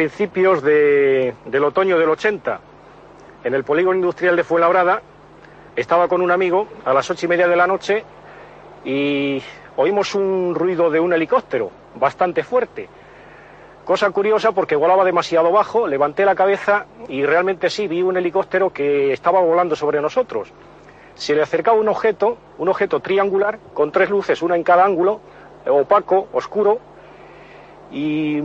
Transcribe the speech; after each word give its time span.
principios 0.00 0.62
del 0.62 1.62
otoño 1.62 1.98
del 1.98 2.08
80, 2.08 2.58
en 3.44 3.52
el 3.52 3.64
polígono 3.64 3.96
industrial 3.96 4.34
de 4.34 4.44
Fuenlabrada. 4.44 5.02
Estaba 5.76 6.08
con 6.08 6.22
un 6.22 6.30
amigo 6.30 6.68
a 6.86 6.94
las 6.94 7.10
ocho 7.10 7.26
y 7.26 7.28
media 7.28 7.46
de 7.46 7.54
la 7.54 7.66
noche 7.66 8.02
y 8.82 9.42
oímos 9.76 10.14
un 10.14 10.54
ruido 10.54 10.88
de 10.88 11.00
un 11.00 11.12
helicóptero 11.12 11.70
bastante 11.96 12.42
fuerte. 12.42 12.88
Cosa 13.84 14.08
curiosa 14.08 14.52
porque 14.52 14.74
volaba 14.74 15.04
demasiado 15.04 15.52
bajo, 15.52 15.86
levanté 15.86 16.24
la 16.24 16.34
cabeza 16.34 16.86
y 17.06 17.26
realmente 17.26 17.68
sí 17.68 17.86
vi 17.86 18.00
un 18.00 18.16
helicóptero 18.16 18.72
que 18.72 19.12
estaba 19.12 19.40
volando 19.40 19.76
sobre 19.76 20.00
nosotros. 20.00 20.50
Se 21.14 21.34
le 21.34 21.42
acercaba 21.42 21.76
un 21.76 21.88
objeto, 21.88 22.38
un 22.56 22.70
objeto 22.70 23.00
triangular, 23.00 23.58
con 23.74 23.92
tres 23.92 24.08
luces, 24.08 24.40
una 24.40 24.56
en 24.56 24.62
cada 24.62 24.82
ángulo, 24.82 25.20
opaco, 25.66 26.28
oscuro, 26.32 26.78
y 27.92 28.40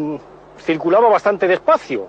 circulaba 0.58 1.10
bastante 1.10 1.48
despacio, 1.48 2.08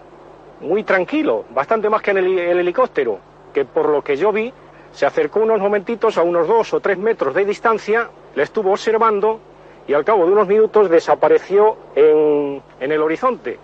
muy 0.61 0.85
tranquilo, 0.85 1.45
bastante 1.51 1.89
más 1.89 2.03
que 2.03 2.13
en 2.13 2.19
el, 2.19 2.39
helicóptero, 2.39 3.19
que 3.53 3.65
por 3.65 3.89
lo 3.89 4.03
que 4.03 4.17
yo 4.17 4.33
vi, 4.33 4.53
se 4.93 5.07
acercó 5.07 5.41
unos 5.41 5.61
momentitos 5.61 6.17
a 6.17 6.23
unos 6.23 6.49
dos 6.49 6.73
o 6.73 6.81
tres 6.81 6.99
metros 6.99 7.35
de 7.35 7.45
distancia, 7.45 8.09
le 8.35 8.43
estuvo 8.43 8.71
observando 8.71 9.41
y 9.87 9.95
al 9.95 10.05
cabo 10.05 10.25
de 10.27 10.33
unos 10.33 10.49
minutos 10.49 10.89
desapareció 10.89 11.77
en, 11.95 12.63
el 12.81 13.03
horizonte. 13.03 13.59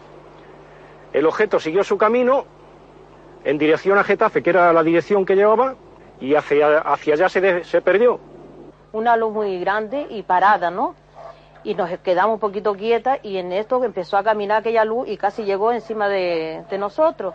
El 1.13 1.27
objeto 1.27 1.59
siguió 1.59 1.83
su 1.83 1.97
camino 1.97 2.45
en 3.45 3.59
dirección 3.59 3.99
a 3.99 4.05
Getafe, 4.05 4.43
que 4.43 4.51
era 4.51 4.73
la 4.73 4.83
dirección 4.83 5.25
que 5.25 5.35
llevaba, 5.35 5.75
y 6.21 6.35
hacia, 6.35 6.79
hacia 6.79 7.15
allá 7.15 7.29
se, 7.29 7.65
se 7.65 7.81
perdió. 7.81 8.21
Una 8.93 9.17
luz 9.17 9.33
muy 9.33 9.59
grande 9.59 10.07
y 10.11 10.23
parada, 10.23 10.71
¿no? 10.71 10.95
Y 11.65 11.75
nos 11.75 11.91
quedamos 11.99 12.35
un 12.35 12.41
poquito 12.41 12.75
quietas 12.75 13.19
y 13.23 13.37
en 13.37 13.53
esto 13.53 13.83
empezó 13.85 14.17
a 14.17 14.25
caminar 14.25 14.59
aquella 14.59 14.85
luz 14.85 15.09
y 15.09 15.17
casi 15.17 15.45
llegó 15.45 15.73
encima 15.73 16.09
de, 16.09 16.65
nosotros. 16.79 17.35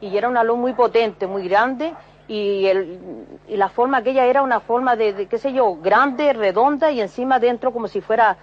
Y 0.00 0.16
era 0.16 0.28
una 0.28 0.44
luz 0.44 0.58
muy 0.58 0.72
potente, 0.72 1.26
muy 1.26 1.48
grande 1.48 1.94
y, 2.28 2.66
el, 2.66 3.26
y 3.48 3.56
la 3.56 3.68
forma 3.68 3.98
aquella 3.98 4.24
era 4.24 4.42
una 4.42 4.60
forma 4.60 4.96
de, 4.96 5.26
qué 5.26 5.38
sé 5.38 5.52
yo, 5.52 5.76
grande, 5.76 6.32
redonda 6.32 6.90
y 6.90 7.00
encima 7.00 7.38
dentro 7.38 7.72
como 7.72 7.88
si 7.88 8.00
fuera 8.00 8.36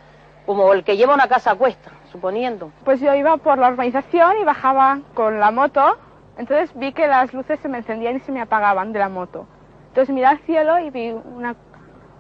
como 0.46 0.74
el 0.74 0.84
que 0.84 0.98
lleva 0.98 1.14
una 1.14 1.28
casa 1.28 1.52
a 1.52 1.56
cuesta, 1.56 1.92
suponiendo. 2.12 2.72
Pues 2.84 3.00
yo 3.00 3.14
iba 3.14 3.38
por 3.38 3.58
la 3.58 3.70
urbanización 3.70 4.38
y 4.42 4.44
bajaba 4.44 5.00
con 5.14 5.40
la 5.40 5.52
moto, 5.52 5.98
entonces 6.38 6.72
vi 6.76 6.92
que 6.92 7.08
las 7.08 7.34
luces 7.34 7.60
se 7.62 7.70
me 7.70 7.78
encendían 7.78 8.18
y 8.18 8.20
se 8.20 8.32
me 8.32 8.42
apagaban 8.42 8.92
de 8.92 9.00
la 9.00 9.10
moto. 9.10 9.48
Entonces 9.90 10.14
miré 10.14 10.28
al 10.28 10.40
cielo 10.40 10.80
y 10.80 10.90
vi 10.90 11.12
una, 11.12 11.56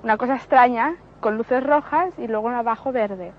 una 0.03 0.17
cosa 0.17 0.35
extraña 0.35 0.95
con 1.23 1.37
luces 1.37 1.63
rojas 1.63 2.13
y 2.17 2.27
luego 2.27 2.49
abajo 2.49 2.91
verde. 2.91 3.31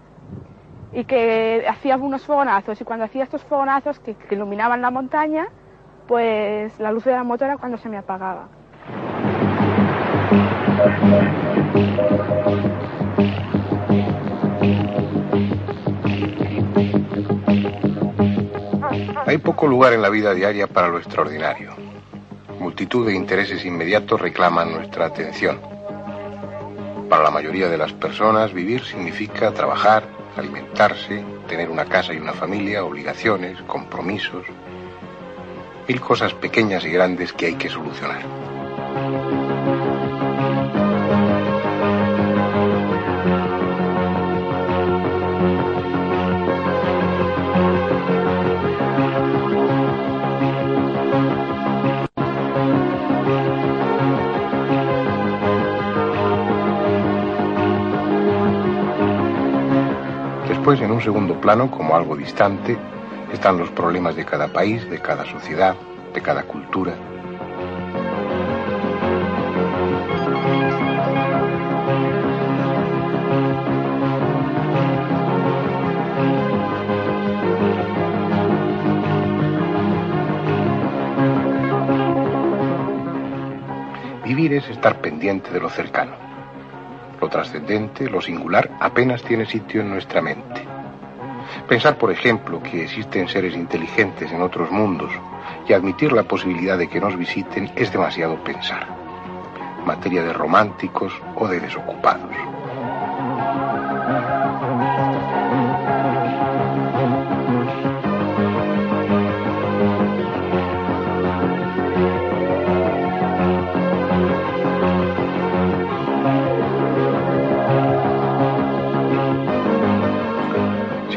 Y 0.93 1.05
que 1.05 1.67
hacía 1.69 1.97
unos 1.97 2.25
fogonazos 2.25 2.81
y 2.81 2.85
cuando 2.85 3.05
hacía 3.05 3.25
estos 3.25 3.45
fogonazos 3.45 4.01
que, 4.01 4.17
iluminaban 4.31 4.81
la 4.81 4.91
montaña, 4.91 5.47
pues 6.09 6.81
la 6.81 6.91
luz 6.91 7.05
de 7.05 7.13
la 7.13 7.23
moto 7.23 7.45
era 7.45 7.59
cuando 7.59 7.77
se 7.77 7.91
me 7.91 7.99
apagaba. 7.99 8.49
Hay 19.27 19.39
poco 19.39 19.67
lugar 19.67 19.93
en 19.93 20.01
la 20.01 20.09
vida 20.09 20.33
diaria 20.33 20.67
para 20.67 20.89
lo 20.89 20.99
extraordinario. 20.99 21.73
Multitud 22.59 23.07
de 23.07 23.15
intereses 23.15 23.65
inmediatos 23.67 24.21
reclaman 24.21 24.73
nuestra 24.73 25.07
atención 25.07 25.74
para 27.15 27.27
la 27.27 27.31
mayoría 27.31 27.69
de 27.69 27.79
las 27.79 27.93
personas, 27.93 28.53
vivir 28.53 28.85
significa 28.85 29.53
trabajar, 29.53 30.03
alimentarse, 30.37 31.25
tener 31.47 31.71
una 31.71 31.85
casa 31.85 32.13
y 32.13 32.17
una 32.17 32.33
familia, 32.33 32.85
obligaciones, 32.85 33.57
compromisos, 33.69 34.45
mil 35.87 36.01
cosas 36.01 36.35
pequeñas 36.35 36.85
y 36.85 36.91
grandes 36.91 37.33
que 37.33 37.47
hay 37.47 37.55
que 37.55 37.69
solucionar. 37.69 38.23
Segundo 61.05 61.39
plano, 61.39 61.71
como 61.71 61.95
algo 61.95 62.17
distante, 62.17 62.79
están 63.31 63.59
los 63.59 63.69
problemas 63.71 64.17
de 64.17 64.25
cada 64.25 64.49
país, 64.49 64.89
de 64.89 65.01
cada 65.01 65.27
sociedad, 65.27 65.77
de 66.15 66.23
cada 66.23 66.45
cultura. 66.45 66.95
Vivir 84.25 84.55
es 84.55 84.71
estar 84.71 85.03
pendiente 85.03 85.51
de 85.51 85.61
lo 85.61 85.69
cercano. 85.69 86.13
Lo 87.21 87.29
trascendente, 87.29 88.09
lo 88.09 88.23
singular, 88.23 88.71
apenas 88.81 89.23
tiene 89.23 89.45
sitio 89.45 89.83
en 89.83 89.91
nuestra 89.91 90.23
mente. 90.23 90.74
Pensar, 91.69 91.97
por 91.97 92.11
ejemplo, 92.11 92.63
que 92.63 92.85
existen 92.85 93.29
seres 93.29 93.55
inteligentes 93.55 94.31
en 94.33 94.43
otros 94.43 94.71
mundos 94.71 95.11
y 95.69 95.73
admitir 95.73 96.13
la 96.13 96.25
posibilidad 96.25 96.79
de 96.79 96.89
que 96.89 97.01
nos 97.01 97.17
visiten 97.17 97.71
es 97.77 97.93
demasiado 97.93 98.37
pensar. 98.45 98.87
Materia 99.87 100.23
de 100.23 100.33
románticos 100.33 101.13
o 101.37 101.47
de 101.49 101.61
desocupados. 101.61 102.35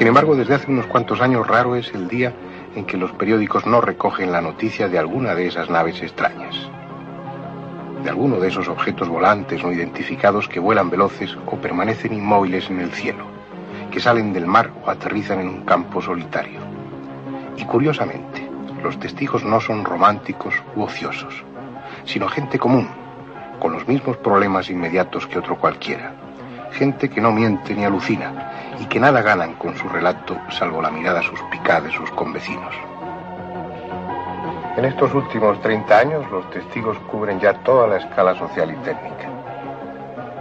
Sin 0.08 0.12
embargo, 0.12 0.38
desde 0.38 0.54
hace 0.54 0.72
unos 0.72 0.86
cuantos 0.86 1.20
años 1.20 1.46
raro 1.46 1.76
es 1.76 1.94
el 1.94 2.08
día 2.08 2.32
en 2.78 2.86
que 2.86 2.96
los 2.96 3.12
periódicos 3.12 3.66
no 3.66 3.82
recogen 3.82 4.32
la 4.32 4.40
noticia 4.40 4.88
de 4.88 4.98
alguna 4.98 5.36
de 5.36 5.48
esas 5.48 5.70
naves 5.70 6.02
extrañas, 6.02 6.56
de 8.06 8.10
alguno 8.10 8.40
de 8.40 8.48
esos 8.48 8.70
objetos 8.70 9.10
volantes 9.10 9.62
no 9.62 9.70
identificados 9.70 10.48
que 10.48 10.62
vuelan 10.62 10.90
veloces 10.90 11.38
o 11.46 11.58
permanecen 11.58 12.14
inmóviles 12.14 12.70
en 12.70 12.80
el 12.80 12.92
cielo, 12.94 13.26
que 13.92 14.00
salen 14.00 14.32
del 14.32 14.48
mar 14.48 14.72
o 14.86 14.90
aterrizan 14.90 15.42
en 15.42 15.50
un 15.50 15.66
campo 15.66 16.02
solitario. 16.02 16.62
Y 17.58 17.66
curiosamente, 17.66 18.50
los 18.82 18.98
testigos 19.02 19.44
no 19.44 19.60
son 19.60 19.84
románticos 19.84 20.54
u 20.78 20.84
ociosos, 20.84 21.44
sino 22.06 22.30
gente 22.30 22.58
común, 22.58 22.88
con 23.60 23.74
los 23.74 23.86
mismos 23.90 24.16
problemas 24.16 24.70
inmediatos 24.70 25.28
que 25.28 25.40
otro 25.40 25.58
cualquiera. 25.58 26.27
Gente 26.72 27.10
que 27.10 27.22
no 27.22 27.32
miente 27.32 27.74
ni 27.74 27.86
alucina, 27.86 28.76
y 28.80 28.86
que 28.86 29.00
nada 29.00 29.22
ganan 29.22 29.54
con 29.56 29.76
su 29.76 29.90
relato 29.90 30.38
salvo 30.50 30.82
la 30.82 30.92
mirada 30.92 31.22
suspicada 31.22 31.82
de 31.82 31.92
sus 31.92 32.12
convecinos. 32.12 32.76
En 34.78 34.86
estos 34.86 35.14
últimos 35.14 35.60
30 35.62 35.98
años 35.98 36.32
los 36.32 36.48
testigos 36.52 36.98
cubren 37.10 37.40
ya 37.40 37.54
toda 37.64 37.88
la 37.88 37.98
escala 37.98 38.36
social 38.36 38.70
y 38.72 38.76
técnica, 38.86 39.28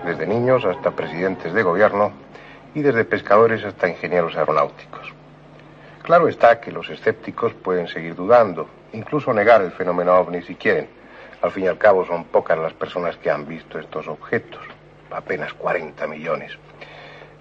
desde 0.05 0.26
niños 0.26 0.64
hasta 0.67 0.90
presidentes 0.90 1.55
de 1.55 1.62
gobierno 1.62 2.12
y 2.75 2.82
desde 2.82 3.06
pescadores 3.06 3.64
hasta 3.64 3.88
ingenieros 3.88 4.37
aeronáuticos. 4.37 5.14
Claro 6.02 6.28
está 6.28 6.61
que 6.61 6.70
los 6.70 6.88
escépticos 6.90 7.55
pueden 7.55 7.88
seguir 7.88 8.14
dudando, 8.14 8.69
incluso 8.93 9.32
negar 9.32 9.62
el 9.62 9.73
fenómeno 9.73 10.14
ovni 10.14 10.43
si 10.43 10.55
quieren. 10.55 10.88
Al 11.40 11.50
fin 11.50 11.64
y 11.64 11.69
al 11.69 11.78
cabo 11.78 12.05
son 12.05 12.25
pocas 12.25 12.58
las 12.58 12.75
personas 12.75 13.17
que 13.17 13.31
han 13.31 13.46
visto 13.46 13.78
estos 13.78 14.06
objetos, 14.06 14.61
apenas 15.11 15.53
40 15.55 16.06
millones. 16.06 16.53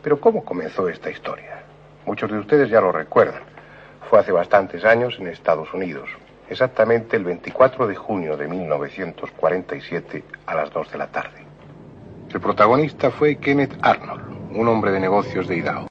Pero 0.02 0.20
¿cómo 0.20 0.44
comenzó 0.44 0.88
esta 0.88 1.10
historia? 1.10 1.64
Muchos 2.06 2.32
de 2.32 2.38
ustedes 2.38 2.70
ya 2.70 2.82
lo 2.82 2.92
recuerdan. 2.92 3.42
Fue 4.10 4.20
hace 4.20 4.32
bastantes 4.32 4.86
años 4.86 5.16
en 5.20 5.28
Estados 5.28 5.74
Unidos, 5.74 6.10
exactamente 6.50 7.18
el 7.18 7.24
24 7.24 7.88
de 7.88 7.96
junio 7.96 8.38
de 8.38 8.48
1947 8.48 10.24
a 10.46 10.56
las 10.56 10.72
2 10.72 10.92
de 10.92 10.98
la 10.98 11.08
tarde. 11.08 11.46
El 12.32 12.40
protagonista 12.40 13.10
fue 13.12 13.38
Kenneth 13.38 13.78
Arnold, 13.82 14.56
un 14.56 14.68
hombre 14.68 14.92
de 14.92 15.00
negocios 15.00 15.48
de 15.48 15.58
Idaho. 15.58 15.88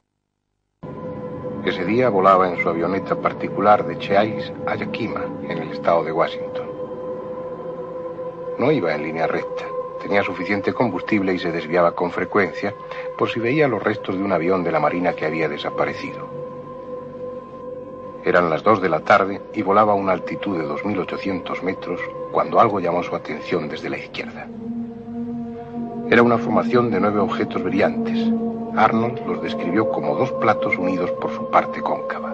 Ese 1.65 1.83
día 1.83 2.09
volaba 2.09 2.47
en 2.47 2.61
su 2.61 2.69
avioneta 2.69 3.15
particular 3.15 3.85
de 3.85 3.97
Chase 3.97 4.53
a 4.67 4.75
Yakima, 4.75 5.25
en 5.49 5.57
el 5.57 5.71
estado 5.71 6.03
de 6.03 6.11
Washington. 6.11 6.67
No 8.59 8.71
iba 8.71 8.93
en 8.93 9.03
línea 9.03 9.27
recta. 9.27 9.65
Tenía 10.05 10.21
suficiente 10.21 10.71
combustible 10.71 11.33
y 11.33 11.39
se 11.39 11.51
desviaba 11.51 11.95
con 11.95 12.11
frecuencia 12.11 12.75
por 13.17 13.27
si 13.27 13.39
veía 13.39 13.67
los 13.67 13.81
restos 13.81 14.15
de 14.15 14.23
un 14.23 14.31
avión 14.33 14.63
de 14.63 14.71
la 14.71 14.79
Marina 14.79 15.13
que 15.13 15.25
había 15.25 15.49
desaparecido. 15.49 16.27
Eran 18.23 18.51
las 18.51 18.61
dos 18.61 18.83
de 18.83 18.89
la 18.89 18.99
tarde 18.99 19.41
y 19.55 19.63
volaba 19.63 19.93
a 19.93 19.95
una 19.95 20.11
altitud 20.11 20.59
de 20.59 20.67
2.800 20.67 21.59
metros 21.63 21.99
cuando 22.31 22.59
algo 22.59 22.79
llamó 22.79 23.01
su 23.01 23.15
atención 23.15 23.67
desde 23.67 23.89
la 23.89 23.97
izquierda. 23.97 24.47
Era 26.11 26.21
una 26.21 26.37
formación 26.37 26.91
de 26.91 26.99
nueve 26.99 27.19
objetos 27.19 27.63
brillantes. 27.63 28.31
Arnold 28.77 29.25
los 29.25 29.41
describió 29.41 29.89
como 29.89 30.15
dos 30.15 30.31
platos 30.33 30.77
unidos 30.77 31.09
por 31.13 31.31
su 31.33 31.49
parte 31.49 31.81
cóncava. 31.81 32.31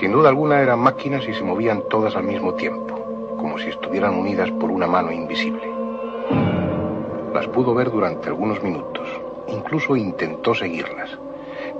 Sin 0.00 0.12
duda 0.12 0.30
alguna 0.30 0.62
eran 0.62 0.78
máquinas 0.78 1.28
y 1.28 1.34
se 1.34 1.44
movían 1.44 1.82
todas 1.90 2.16
al 2.16 2.24
mismo 2.24 2.54
tiempo, 2.54 3.36
como 3.36 3.58
si 3.58 3.68
estuvieran 3.68 4.14
unidas 4.14 4.50
por 4.52 4.70
una 4.70 4.86
mano 4.86 5.12
invisible. 5.12 5.77
Las 7.38 7.46
pudo 7.46 7.72
ver 7.72 7.88
durante 7.88 8.26
algunos 8.26 8.60
minutos. 8.64 9.08
Incluso 9.46 9.94
intentó 9.94 10.56
seguirlas, 10.56 11.16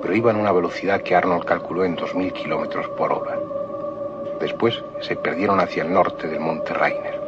pero 0.00 0.14
iban 0.14 0.36
a 0.36 0.38
una 0.38 0.52
velocidad 0.52 1.02
que 1.02 1.16
Arnold 1.16 1.44
calculó 1.44 1.84
en 1.84 1.96
2.000 1.96 2.32
kilómetros 2.32 2.88
por 2.90 3.12
hora. 3.12 3.36
Después 4.38 4.80
se 5.00 5.16
perdieron 5.16 5.58
hacia 5.58 5.82
el 5.82 5.92
norte 5.92 6.28
del 6.28 6.38
monte 6.38 6.72
Rainer. 6.72 7.20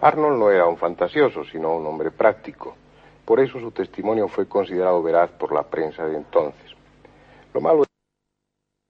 Arnold 0.00 0.40
no 0.40 0.50
era 0.50 0.66
un 0.66 0.76
fantasioso, 0.76 1.44
sino 1.44 1.76
un 1.76 1.86
hombre 1.86 2.10
práctico. 2.10 2.74
Por 3.24 3.38
eso 3.38 3.60
su 3.60 3.70
testimonio 3.70 4.26
fue 4.26 4.48
considerado 4.48 5.00
veraz 5.04 5.30
por 5.30 5.52
la 5.52 5.62
prensa 5.62 6.06
de 6.06 6.16
entonces. 6.16 6.74
Lo 7.54 7.60
malo 7.60 7.84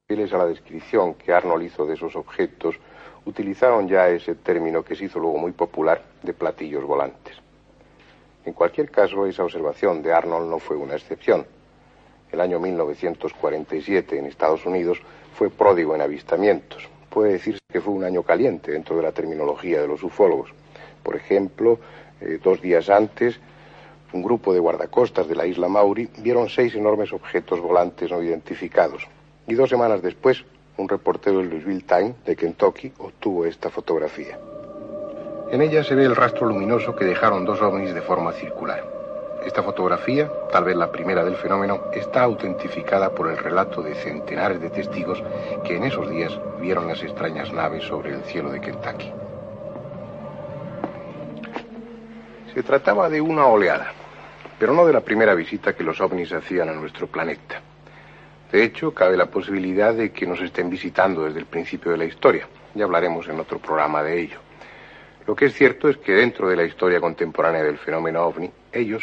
es 0.09 0.33
a 0.33 0.39
la 0.39 0.47
descripción 0.47 1.13
que 1.13 1.35
Arnold 1.35 1.65
hizo 1.65 1.85
de 1.85 1.97
esos 1.97 2.17
objetos, 2.17 2.77
utilizaron 3.27 3.89
ya 3.89 4.09
ese 4.09 4.37
término 4.37 4.83
que 4.83 4.95
se 4.95 5.05
hizo 5.05 5.19
luego 5.19 5.39
muy 5.39 5.53
popular 5.53 6.03
de 6.23 6.33
platillos 6.33 6.85
volantes. 6.85 7.37
En 8.45 8.53
cualquier 8.53 8.91
caso, 8.91 9.27
esa 9.27 9.45
observación 9.45 10.03
de 10.03 10.13
Arnold 10.13 10.49
no 10.49 10.59
fue 10.59 10.77
una 10.77 10.95
excepción. 10.95 11.45
El 12.31 12.41
año 12.41 12.61
1947 12.61 14.19
en 14.19 14.27
Estados 14.27 14.65
Unidos 14.65 14.99
fue 15.35 15.51
pródigo 15.51 15.95
en 15.95 16.01
avistamientos. 16.01 16.89
Puede 17.11 17.33
decirse 17.33 17.61
que 17.69 17.81
fue 17.81 17.93
un 17.93 18.05
año 18.05 18.23
caliente 18.23 18.71
dentro 18.71 18.97
de 18.97 19.03
la 19.03 19.13
terminología 19.13 19.81
de 19.81 19.89
los 19.89 20.03
ufólogos. 20.03 20.51
Por 21.03 21.17
ejemplo, 21.17 21.79
eh, 22.21 22.39
dos 22.43 22.63
días 22.63 22.89
antes, 22.89 23.41
un 24.13 24.23
grupo 24.23 24.55
de 24.55 24.61
guardacostas 24.61 25.27
de 25.27 25.35
la 25.35 25.47
isla 25.47 25.69
Mauri 25.69 26.09
vieron 26.19 26.49
seis 26.49 26.75
enormes 26.75 27.13
objetos 27.13 27.61
volantes 27.61 28.11
no 28.11 28.23
identificados. 28.23 29.09
Y 29.49 29.55
dos 29.55 29.69
semanas 29.69 30.03
después, 30.03 30.45
un 30.79 30.89
reportero 30.89 31.39
del 31.39 31.51
Louisville 31.51 31.83
Times 31.83 32.25
de 32.25 32.37
Kentucky 32.37 32.93
obtuvo 32.99 33.45
esta 33.45 33.71
fotografía. 33.71 34.39
En 35.51 35.63
ella 35.63 35.85
se 35.85 35.95
ve 35.95 36.05
el 36.05 36.17
rastro 36.17 36.47
luminoso 36.47 36.95
que 36.97 37.05
dejaron 37.05 37.45
dos 37.45 37.63
ovnis 37.63 37.95
de 37.95 38.03
forma 38.03 38.33
circular. 38.33 38.85
Esta 39.45 39.63
fotografía, 39.63 40.29
tal 40.51 40.65
vez 40.65 40.77
la 40.77 40.91
primera 40.91 41.25
del 41.25 41.37
fenómeno, 41.37 41.85
está 41.93 42.25
autentificada 42.25 43.15
por 43.15 43.29
el 43.29 43.39
relato 43.39 43.81
de 43.81 43.95
centenares 43.95 44.61
de 44.61 44.71
testigos 44.71 45.23
que 45.65 45.77
en 45.77 45.85
esos 45.85 46.11
días 46.11 46.37
vieron 46.61 46.89
las 46.89 47.01
extrañas 47.03 47.53
naves 47.53 47.85
sobre 47.85 48.13
el 48.13 48.23
cielo 48.25 48.51
de 48.51 48.61
Kentucky. 48.61 49.13
Se 52.53 52.63
trataba 52.65 53.09
de 53.09 53.21
una 53.21 53.47
oleada, 53.47 53.93
pero 54.59 54.73
no 54.73 54.85
de 54.85 54.93
la 54.93 55.01
primera 55.01 55.35
visita 55.35 55.77
que 55.77 55.85
los 55.85 56.01
ovnis 56.01 56.33
hacían 56.33 56.69
a 56.69 56.73
nuestro 56.73 57.07
planeta. 57.07 57.61
De 58.53 58.63
hecho, 58.63 58.95
cabe 58.95 59.17
la 59.17 59.27
posibilidad 59.27 59.95
de 59.95 60.13
que 60.13 60.27
nos 60.27 60.41
estén 60.41 60.71
visitando 60.71 61.25
desde 61.25 61.41
el 61.41 61.47
principio 61.47 61.93
de 61.93 61.99
la 61.99 62.05
historia. 62.05 62.49
Ya 62.75 62.85
hablaremos 62.85 63.29
en 63.29 63.41
otro 63.41 63.59
programa 63.59 64.03
de 64.03 64.21
ello. 64.21 64.39
Lo 65.27 65.35
que 65.35 65.47
es 65.47 65.55
cierto 65.55 65.89
es 65.89 65.97
que 65.97 66.13
dentro 66.13 66.49
de 66.49 66.57
la 66.57 66.65
historia 66.65 67.01
contemporánea 67.01 67.63
del 67.63 67.79
fenómeno 67.79 68.23
ovni, 68.25 68.51
ellos 68.73 69.03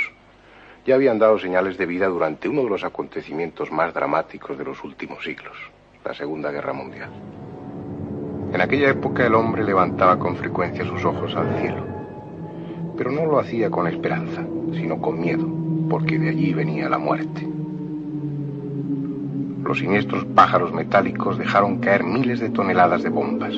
ya 0.86 0.96
habían 0.96 1.20
dado 1.20 1.38
señales 1.38 1.78
de 1.78 1.86
vida 1.86 2.08
durante 2.08 2.48
uno 2.48 2.64
de 2.64 2.70
los 2.70 2.84
acontecimientos 2.84 3.72
más 3.72 3.94
dramáticos 3.94 4.58
de 4.58 4.64
los 4.64 4.84
últimos 4.84 5.24
siglos, 5.24 5.58
la 6.04 6.14
Segunda 6.14 6.52
Guerra 6.52 6.74
Mundial. 6.74 7.10
En 8.54 8.62
aquella 8.62 8.90
época 8.90 9.26
el 9.26 9.36
hombre 9.36 9.64
levantaba 9.64 10.18
con 10.18 10.36
frecuencia 10.38 10.86
sus 10.86 11.04
ojos 11.04 11.36
al 11.36 11.60
cielo 11.60 11.94
pero 12.98 13.12
no 13.12 13.26
lo 13.26 13.40
hacía 13.40 13.70
con 13.70 13.88
esperanza, 13.88 14.46
sino 14.72 15.00
con 15.00 15.20
miedo, 15.20 15.48
porque 15.90 16.20
de 16.20 16.30
allí 16.30 16.54
venía 16.54 16.90
la 16.90 16.98
muerte. 16.98 17.48
Los 19.66 19.80
siniestros 19.80 20.26
pájaros 20.26 20.74
metálicos 20.74 21.38
dejaron 21.38 21.78
caer 21.78 22.04
miles 22.04 22.42
de 22.42 22.50
toneladas 22.50 23.02
de 23.02 23.10
bombas, 23.10 23.54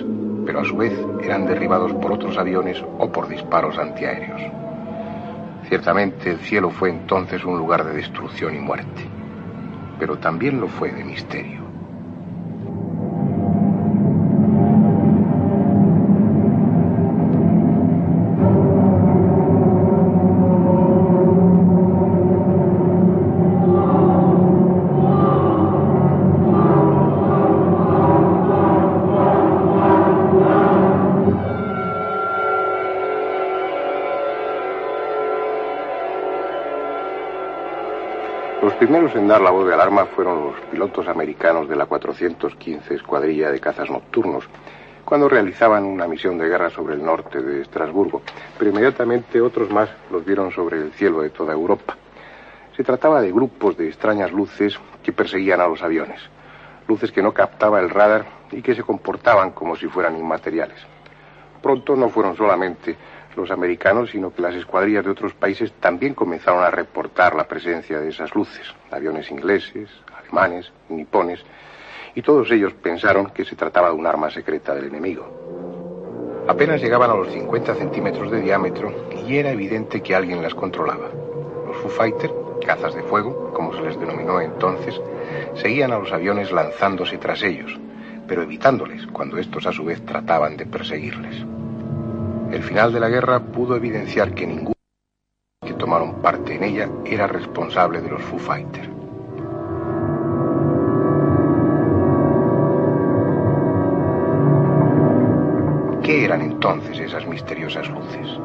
pero 0.46 0.60
a 0.60 0.66
su 0.66 0.78
vez 0.78 0.94
eran 1.24 1.48
derribados 1.48 1.94
por 1.94 2.12
otros 2.12 2.38
aviones 2.38 2.84
o 3.00 3.12
por 3.12 3.28
disparos 3.28 3.78
antiaéreos. 3.80 4.41
Ciertamente 5.68 6.30
el 6.30 6.39
cielo 6.39 6.70
fue 6.70 6.91
entonces 6.91 7.44
un 7.44 7.58
lugar 7.58 7.84
de 7.84 7.94
destrucción 7.94 8.56
y 8.56 8.60
muerte, 8.60 9.01
pero 10.00 10.18
también 10.20 10.62
lo 10.62 10.68
fue 10.68 10.91
de 10.91 11.03
misterio. 11.03 11.64
En 39.15 39.29
dar 39.29 39.39
la 39.39 39.50
voz 39.51 39.65
de 39.65 39.74
alarma 39.74 40.05
fueron 40.07 40.48
los 40.48 40.60
pilotos 40.69 41.07
americanos 41.07 41.69
de 41.69 41.75
la 41.77 41.86
415 41.86 42.95
Escuadrilla 42.95 43.50
de 43.50 43.62
Cazas 43.62 43.89
Nocturnos, 43.89 44.43
cuando 45.05 45.29
realizaban 45.29 45.86
una 45.86 46.05
misión 46.05 46.38
de 46.38 46.50
guerra 46.50 46.69
sobre 46.69 46.95
el 46.95 47.03
norte 47.03 47.41
de 47.41 47.62
Estrasburgo, 47.62 48.22
pero 48.57 48.72
inmediatamente 48.72 49.39
otros 49.39 49.69
más 49.69 49.89
los 50.12 50.25
vieron 50.25 50.51
sobre 50.51 50.81
el 50.81 50.91
cielo 50.91 51.22
de 51.22 51.29
toda 51.29 51.53
Europa. 51.53 51.95
Se 52.75 52.84
trataba 52.84 53.22
de 53.22 53.31
grupos 53.31 53.77
de 53.77 53.88
extrañas 53.88 54.34
luces 54.34 54.77
que 55.01 55.13
perseguían 55.13 55.62
a 55.62 55.67
los 55.67 55.81
aviones, 55.81 56.19
luces 56.88 57.12
que 57.12 57.24
no 57.24 57.34
captaba 57.34 57.79
el 57.79 57.89
radar 57.89 58.25
y 58.51 58.62
que 58.62 58.75
se 58.75 58.84
comportaban 58.84 59.51
como 59.51 59.77
si 59.77 59.88
fueran 59.88 60.17
inmateriales. 60.17 60.95
Pronto 61.65 61.95
no 61.95 62.10
fueron 62.10 62.38
solamente 62.38 62.95
los 63.36 63.50
americanos, 63.50 64.12
sino 64.12 64.31
que 64.31 64.39
las 64.39 64.53
escuadrillas 64.53 65.03
de 65.03 65.10
otros 65.10 65.34
países 65.34 65.72
también 65.79 66.13
comenzaron 66.13 66.63
a 66.63 66.69
reportar 66.69 67.34
la 67.34 67.48
presencia 67.48 68.00
de 68.00 68.10
esas 68.10 68.36
luces, 68.36 68.72
aviones 68.91 69.31
ingleses, 69.31 69.89
alemanes, 70.15 70.72
nipones, 70.89 71.43
y 72.13 72.22
todos 72.22 72.51
ellos 72.51 72.72
pensaron 72.74 73.31
que 73.31 73.45
se 73.45 73.55
trataba 73.55 73.89
de 73.89 73.95
un 73.95 74.05
arma 74.05 74.29
secreta 74.29 74.75
del 74.75 74.86
enemigo. 74.86 76.45
Apenas 76.48 76.79
llegaban 76.79 77.10
a 77.10 77.15
los 77.15 77.34
50 77.34 77.74
centímetros 77.74 78.29
de 78.29 78.41
diámetro 78.41 78.93
y 79.25 79.36
era 79.36 79.50
evidente 79.50 80.03
que 80.03 80.13
alguien 80.13 80.43
las 80.43 80.53
controlaba. 80.53 81.10
Los 81.65 81.77
Foo 81.77 81.89
Fighters, 81.89 82.34
cazas 82.63 82.93
de 82.93 83.01
fuego, 83.01 83.51
como 83.55 83.74
se 83.74 83.81
les 83.81 84.00
denominó 84.00 84.39
entonces, 84.39 85.01
seguían 85.55 85.93
a 85.93 85.98
los 85.98 86.12
aviones 86.12 86.51
lanzándose 86.51 87.17
tras 87.17 87.41
ellos, 87.41 87.75
pero 88.27 88.44
evitándoles 88.44 89.05
cuando 89.08 89.38
estos 89.38 89.65
a 89.67 89.72
su 89.72 89.86
vez 89.86 90.03
trataban 90.05 90.58
de 90.58 90.65
perseguirles. 90.65 91.46
El 92.51 92.63
final 92.63 92.94
de 92.94 93.00
la 93.00 93.10
guerra 93.10 93.39
pudo 93.39 93.75
evidenciar 93.75 94.34
que 94.34 94.48
ninguno 94.48 94.75
que 95.65 95.74
tomaron 95.74 96.22
parte 96.22 96.55
en 96.55 96.63
ella 96.63 96.89
era 97.05 97.27
responsable 97.27 98.01
de 98.01 98.10
los 98.10 98.22
Foo 98.22 98.39
Fighters. 98.39 98.89
¿Qué 106.03 106.24
eran 106.24 106.41
entonces 106.41 107.00
esas 107.00 107.25
misteriosas 107.25 107.89
luces? 107.89 108.39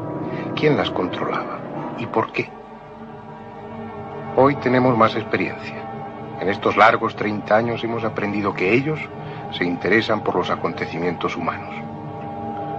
¿Quién 0.55 0.75
las 0.77 0.89
controlaba? 0.89 1.59
¿Y 1.99 2.07
por 2.07 2.31
qué? 2.31 2.49
Hoy 4.35 4.55
tenemos 4.55 4.97
más 4.97 5.15
experiencia. 5.15 5.75
En 6.39 6.49
estos 6.49 6.75
largos 6.75 7.15
30 7.15 7.55
años 7.55 7.83
hemos 7.83 8.03
aprendido 8.03 8.55
que 8.55 8.73
ellos 8.73 8.99
se 9.51 9.65
interesan 9.65 10.23
por 10.23 10.35
los 10.35 10.49
acontecimientos 10.49 11.35
humanos. 11.35 11.75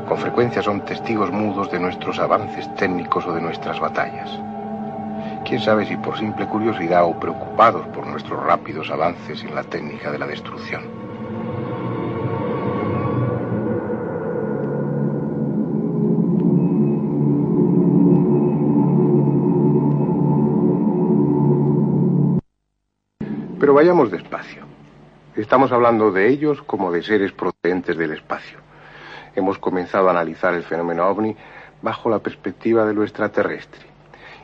Con 0.08 0.18
frecuencia 0.18 0.62
son 0.62 0.84
testigos 0.84 1.30
mudos 1.30 1.70
de 1.70 1.78
nuestros 1.78 2.18
avances 2.18 2.72
técnicos 2.74 3.26
o 3.26 3.32
de 3.32 3.40
nuestras 3.40 3.78
batallas. 3.80 4.30
Quién 5.44 5.60
sabe 5.60 5.86
si 5.86 5.96
por 5.96 6.18
simple 6.18 6.46
curiosidad 6.46 7.04
o 7.04 7.18
preocupados 7.18 7.86
por 7.88 8.06
nuestros 8.06 8.42
rápidos 8.44 8.90
avances 8.90 9.42
en 9.42 9.54
la 9.54 9.64
técnica 9.64 10.10
de 10.10 10.18
la 10.18 10.26
destrucción. 10.26 10.82
Pero 23.58 23.74
vayamos 23.74 24.10
despacio. 24.10 24.71
Estamos 25.36 25.72
hablando 25.72 26.12
de 26.12 26.28
ellos 26.28 26.62
como 26.62 26.92
de 26.92 27.02
seres 27.02 27.32
procedentes 27.32 27.96
del 27.96 28.12
espacio 28.12 28.62
hemos 29.34 29.58
comenzado 29.58 30.08
a 30.08 30.10
analizar 30.10 30.54
el 30.54 30.62
fenómeno 30.62 31.06
ovni 31.06 31.36
bajo 31.80 32.08
la 32.10 32.20
perspectiva 32.20 32.84
de 32.84 32.94
lo 32.94 33.02
extraterrestre. 33.02 33.86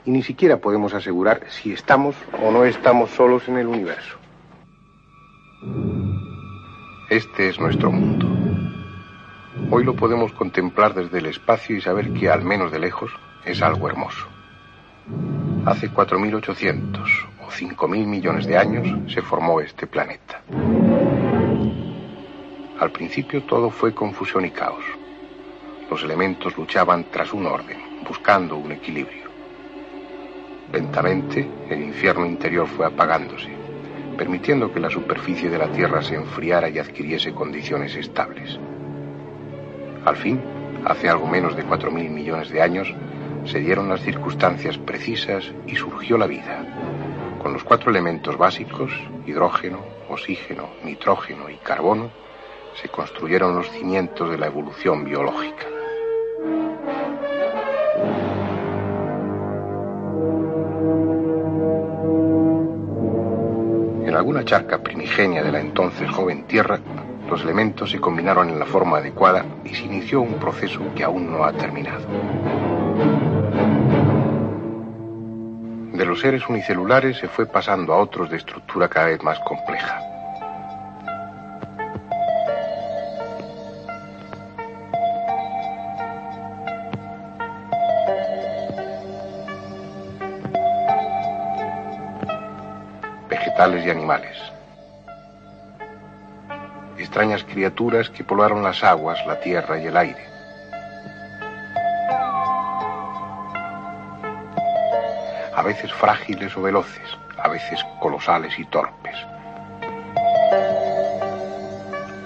Y 0.04 0.10
ni 0.10 0.22
siquiera 0.22 0.58
podemos 0.58 0.94
asegurar 0.94 1.42
si 1.48 1.72
estamos 1.72 2.16
o 2.42 2.50
no 2.50 2.64
estamos 2.64 3.10
solos 3.10 3.48
en 3.48 3.58
el 3.58 3.66
universo. 3.66 4.16
Este 7.10 7.48
es 7.48 7.60
nuestro 7.60 7.90
mundo. 7.90 8.26
Hoy 9.70 9.84
lo 9.84 9.94
podemos 9.94 10.32
contemplar 10.32 10.94
desde 10.94 11.18
el 11.18 11.26
espacio 11.26 11.76
y 11.76 11.80
saber 11.80 12.12
que, 12.12 12.30
al 12.30 12.42
menos 12.42 12.72
de 12.72 12.78
lejos, 12.78 13.10
es 13.44 13.60
algo 13.60 13.88
hermoso. 13.88 14.26
Hace 15.66 15.90
4.800 15.90 17.37
o 17.48 17.50
5.000 17.50 18.06
millones 18.06 18.46
de 18.46 18.58
años 18.58 18.86
se 19.10 19.22
formó 19.22 19.60
este 19.62 19.86
planeta. 19.86 20.42
Al 22.78 22.92
principio 22.92 23.42
todo 23.44 23.70
fue 23.70 23.94
confusión 23.94 24.44
y 24.44 24.50
caos. 24.50 24.84
Los 25.90 26.02
elementos 26.02 26.56
luchaban 26.58 27.06
tras 27.10 27.32
un 27.32 27.46
orden, 27.46 27.78
buscando 28.06 28.56
un 28.56 28.72
equilibrio. 28.72 29.28
Lentamente, 30.70 31.48
el 31.70 31.82
infierno 31.82 32.26
interior 32.26 32.66
fue 32.66 32.84
apagándose, 32.84 33.48
permitiendo 34.18 34.70
que 34.70 34.80
la 34.80 34.90
superficie 34.90 35.48
de 35.48 35.56
la 35.56 35.72
Tierra 35.72 36.02
se 36.02 36.16
enfriara 36.16 36.68
y 36.68 36.78
adquiriese 36.78 37.32
condiciones 37.32 37.96
estables. 37.96 38.58
Al 40.04 40.16
fin, 40.16 40.38
hace 40.84 41.08
algo 41.08 41.26
menos 41.26 41.56
de 41.56 41.64
4.000 41.64 42.10
millones 42.10 42.50
de 42.50 42.60
años, 42.60 42.94
se 43.46 43.60
dieron 43.60 43.88
las 43.88 44.02
circunstancias 44.02 44.76
precisas 44.76 45.50
y 45.66 45.74
surgió 45.74 46.18
la 46.18 46.26
vida, 46.26 46.66
con 47.48 47.54
los 47.54 47.64
cuatro 47.64 47.90
elementos 47.90 48.36
básicos, 48.36 48.92
hidrógeno, 49.26 49.78
oxígeno, 50.10 50.68
nitrógeno 50.84 51.48
y 51.48 51.56
carbono, 51.56 52.10
se 52.74 52.90
construyeron 52.90 53.56
los 53.56 53.70
cimientos 53.70 54.30
de 54.30 54.36
la 54.36 54.48
evolución 54.48 55.02
biológica. 55.02 55.66
En 64.04 64.14
alguna 64.14 64.44
charca 64.44 64.82
primigenia 64.82 65.42
de 65.42 65.50
la 65.50 65.60
entonces 65.60 66.10
joven 66.10 66.46
Tierra, 66.46 66.78
los 67.30 67.40
elementos 67.40 67.90
se 67.90 67.98
combinaron 67.98 68.50
en 68.50 68.58
la 68.58 68.66
forma 68.66 68.98
adecuada 68.98 69.46
y 69.64 69.74
se 69.74 69.86
inició 69.86 70.20
un 70.20 70.34
proceso 70.34 70.82
que 70.94 71.02
aún 71.02 71.32
no 71.32 71.44
ha 71.44 71.52
terminado. 71.54 73.37
De 75.98 76.04
los 76.04 76.20
seres 76.20 76.48
unicelulares 76.48 77.16
se 77.16 77.26
fue 77.26 77.44
pasando 77.44 77.92
a 77.92 77.96
otros 77.96 78.30
de 78.30 78.36
estructura 78.36 78.88
cada 78.88 79.08
vez 79.08 79.20
más 79.20 79.36
compleja. 79.40 80.00
Vegetales 93.28 93.84
y 93.84 93.90
animales. 93.90 94.38
Extrañas 96.96 97.42
criaturas 97.42 98.08
que 98.08 98.22
poblaron 98.22 98.62
las 98.62 98.84
aguas, 98.84 99.18
la 99.26 99.40
tierra 99.40 99.80
y 99.80 99.86
el 99.86 99.96
aire. 99.96 100.27
Veces 105.78 105.92
frágiles 105.94 106.56
o 106.56 106.62
veloces, 106.62 107.08
a 107.36 107.48
veces 107.48 107.84
colosales 108.00 108.58
y 108.58 108.64
torpes. 108.64 109.14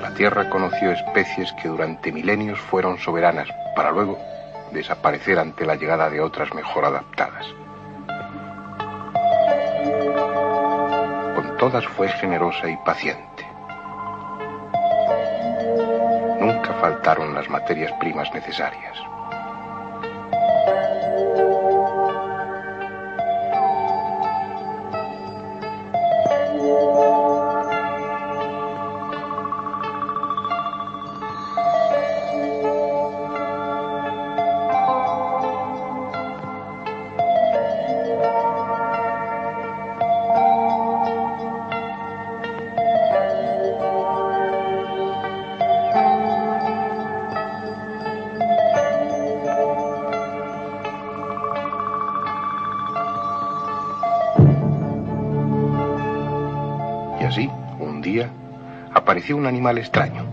La 0.00 0.14
tierra 0.16 0.48
conoció 0.48 0.90
especies 0.90 1.52
que 1.60 1.68
durante 1.68 2.12
milenios 2.12 2.58
fueron 2.58 2.96
soberanas 2.98 3.48
para 3.76 3.90
luego 3.90 4.18
desaparecer 4.72 5.38
ante 5.38 5.66
la 5.66 5.74
llegada 5.74 6.08
de 6.08 6.22
otras 6.22 6.54
mejor 6.54 6.86
adaptadas. 6.86 7.46
Con 11.34 11.56
todas 11.58 11.86
fue 11.88 12.08
generosa 12.08 12.70
y 12.70 12.76
paciente. 12.78 13.46
Nunca 16.40 16.72
faltaron 16.80 17.34
las 17.34 17.50
materias 17.50 17.92
primas 18.00 18.32
necesarias. 18.32 18.96
Apareció 59.22 59.36
un 59.36 59.46
animal 59.46 59.78
extraño, 59.78 60.24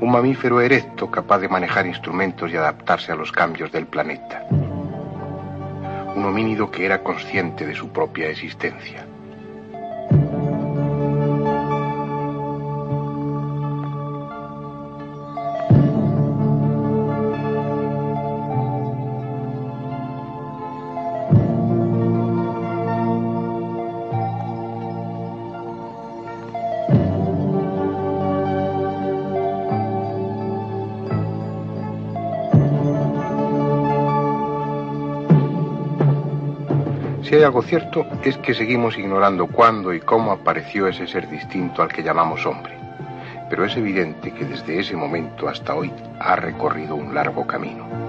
un 0.00 0.10
mamífero 0.10 0.62
erecto 0.62 1.10
capaz 1.10 1.38
de 1.38 1.50
manejar 1.50 1.86
instrumentos 1.86 2.50
y 2.50 2.56
adaptarse 2.56 3.12
a 3.12 3.14
los 3.14 3.30
cambios 3.30 3.70
del 3.70 3.86
planeta. 3.86 4.42
Un 4.50 6.24
homínido 6.24 6.70
que 6.70 6.86
era 6.86 7.02
consciente 7.02 7.66
de 7.66 7.74
su 7.74 7.90
propia 7.90 8.30
existencia. 8.30 9.06
Algo 37.46 37.62
cierto 37.62 38.04
es 38.24 38.36
que 38.38 38.54
seguimos 38.54 38.98
ignorando 38.98 39.46
cuándo 39.46 39.94
y 39.94 40.00
cómo 40.00 40.32
apareció 40.32 40.88
ese 40.88 41.06
ser 41.06 41.28
distinto 41.28 41.80
al 41.80 41.88
que 41.88 42.02
llamamos 42.02 42.44
hombre. 42.44 42.76
Pero 43.48 43.64
es 43.64 43.76
evidente 43.76 44.32
que 44.32 44.44
desde 44.44 44.80
ese 44.80 44.96
momento 44.96 45.48
hasta 45.48 45.76
hoy 45.76 45.92
ha 46.18 46.34
recorrido 46.34 46.96
un 46.96 47.14
largo 47.14 47.46
camino. 47.46 48.05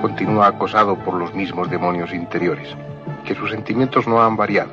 Continúa 0.00 0.46
acosado 0.48 0.96
por 0.96 1.14
los 1.14 1.34
mismos 1.34 1.70
demonios 1.70 2.12
interiores, 2.12 2.74
que 3.24 3.34
sus 3.34 3.50
sentimientos 3.50 4.06
no 4.06 4.22
han 4.22 4.36
variado, 4.36 4.72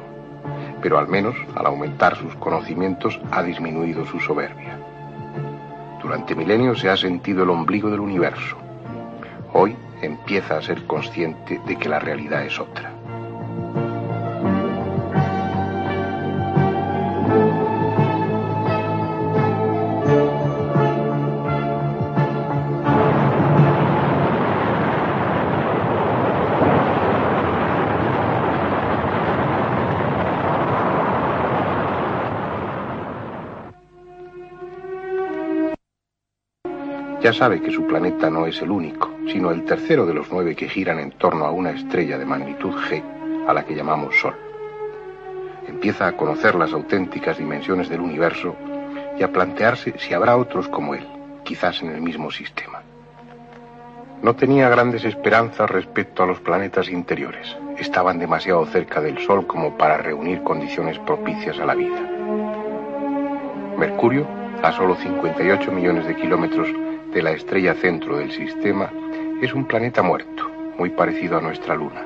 pero 0.81 0.97
al 0.97 1.07
menos 1.07 1.35
al 1.55 1.65
aumentar 1.65 2.15
sus 2.15 2.33
conocimientos 2.35 3.19
ha 3.31 3.43
disminuido 3.43 4.05
su 4.05 4.19
soberbia. 4.19 4.77
Durante 6.01 6.35
milenios 6.35 6.79
se 6.79 6.89
ha 6.89 6.97
sentido 6.97 7.43
el 7.43 7.49
ombligo 7.49 7.89
del 7.89 7.99
universo. 7.99 8.57
Hoy 9.53 9.75
empieza 10.01 10.57
a 10.57 10.61
ser 10.61 10.85
consciente 10.85 11.59
de 11.65 11.75
que 11.75 11.89
la 11.89 11.99
realidad 11.99 12.43
es 12.45 12.59
otra. 12.59 12.86
Ya 37.27 37.33
sabe 37.33 37.61
que 37.61 37.71
su 37.71 37.85
planeta 37.85 38.29
no 38.29 38.47
es 38.47 38.61
el 38.61 38.71
único, 38.71 39.11
sino 39.29 39.51
el 39.51 39.65
tercero 39.65 40.05
de 40.05 40.13
los 40.13 40.31
nueve 40.31 40.55
que 40.55 40.69
giran 40.69 40.97
en 40.97 41.11
torno 41.11 41.43
a 41.43 41.51
una 41.51 41.71
estrella 41.71 42.17
de 42.17 42.23
magnitud 42.23 42.73
G, 42.73 43.03
a 43.45 43.53
la 43.53 43.65
que 43.65 43.75
llamamos 43.75 44.17
Sol. 44.17 44.33
Empieza 45.67 46.07
a 46.07 46.13
conocer 46.13 46.55
las 46.55 46.71
auténticas 46.71 47.37
dimensiones 47.37 47.89
del 47.89 47.99
universo 47.99 48.55
y 49.19 49.23
a 49.23 49.31
plantearse 49.33 49.93
si 49.99 50.13
habrá 50.13 50.37
otros 50.37 50.69
como 50.69 50.95
él, 50.95 51.05
quizás 51.43 51.83
en 51.83 51.89
el 51.89 51.99
mismo 51.99 52.31
sistema. 52.31 52.81
No 54.21 54.33
tenía 54.37 54.69
grandes 54.69 55.03
esperanzas 55.03 55.69
respecto 55.69 56.23
a 56.23 56.27
los 56.27 56.39
planetas 56.39 56.87
interiores. 56.87 57.57
Estaban 57.77 58.19
demasiado 58.19 58.65
cerca 58.67 59.01
del 59.01 59.17
Sol 59.17 59.45
como 59.45 59.77
para 59.77 59.97
reunir 59.97 60.43
condiciones 60.43 60.97
propicias 60.99 61.59
a 61.59 61.65
la 61.65 61.75
vida. 61.75 61.99
Mercurio, 63.77 64.25
a 64.63 64.71
solo 64.71 64.95
58 64.95 65.73
millones 65.73 66.07
de 66.07 66.15
kilómetros 66.15 66.69
de 67.17 67.23
la 67.23 67.31
estrella 67.31 67.73
centro 67.73 68.17
del 68.17 68.31
sistema, 68.31 68.91
es 69.41 69.51
un 69.51 69.65
planeta 69.65 70.03
muerto, 70.03 70.51
muy 70.77 70.91
parecido 70.91 71.39
a 71.39 71.41
nuestra 71.41 71.73
Luna. 71.73 72.05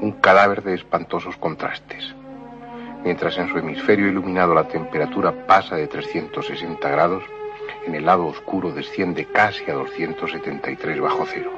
Un 0.00 0.12
cadáver 0.20 0.62
de 0.62 0.74
espantosos 0.74 1.36
contrastes. 1.36 2.14
Mientras 3.02 3.36
en 3.38 3.48
su 3.48 3.58
hemisferio 3.58 4.06
iluminado 4.06 4.54
la 4.54 4.68
temperatura 4.68 5.48
pasa 5.48 5.74
de 5.74 5.88
360 5.88 6.88
grados, 6.88 7.24
en 7.88 7.96
el 7.96 8.06
lado 8.06 8.26
oscuro 8.26 8.70
desciende 8.70 9.24
casi 9.24 9.68
a 9.68 9.74
273 9.74 11.00
bajo 11.00 11.26
cero. 11.26 11.50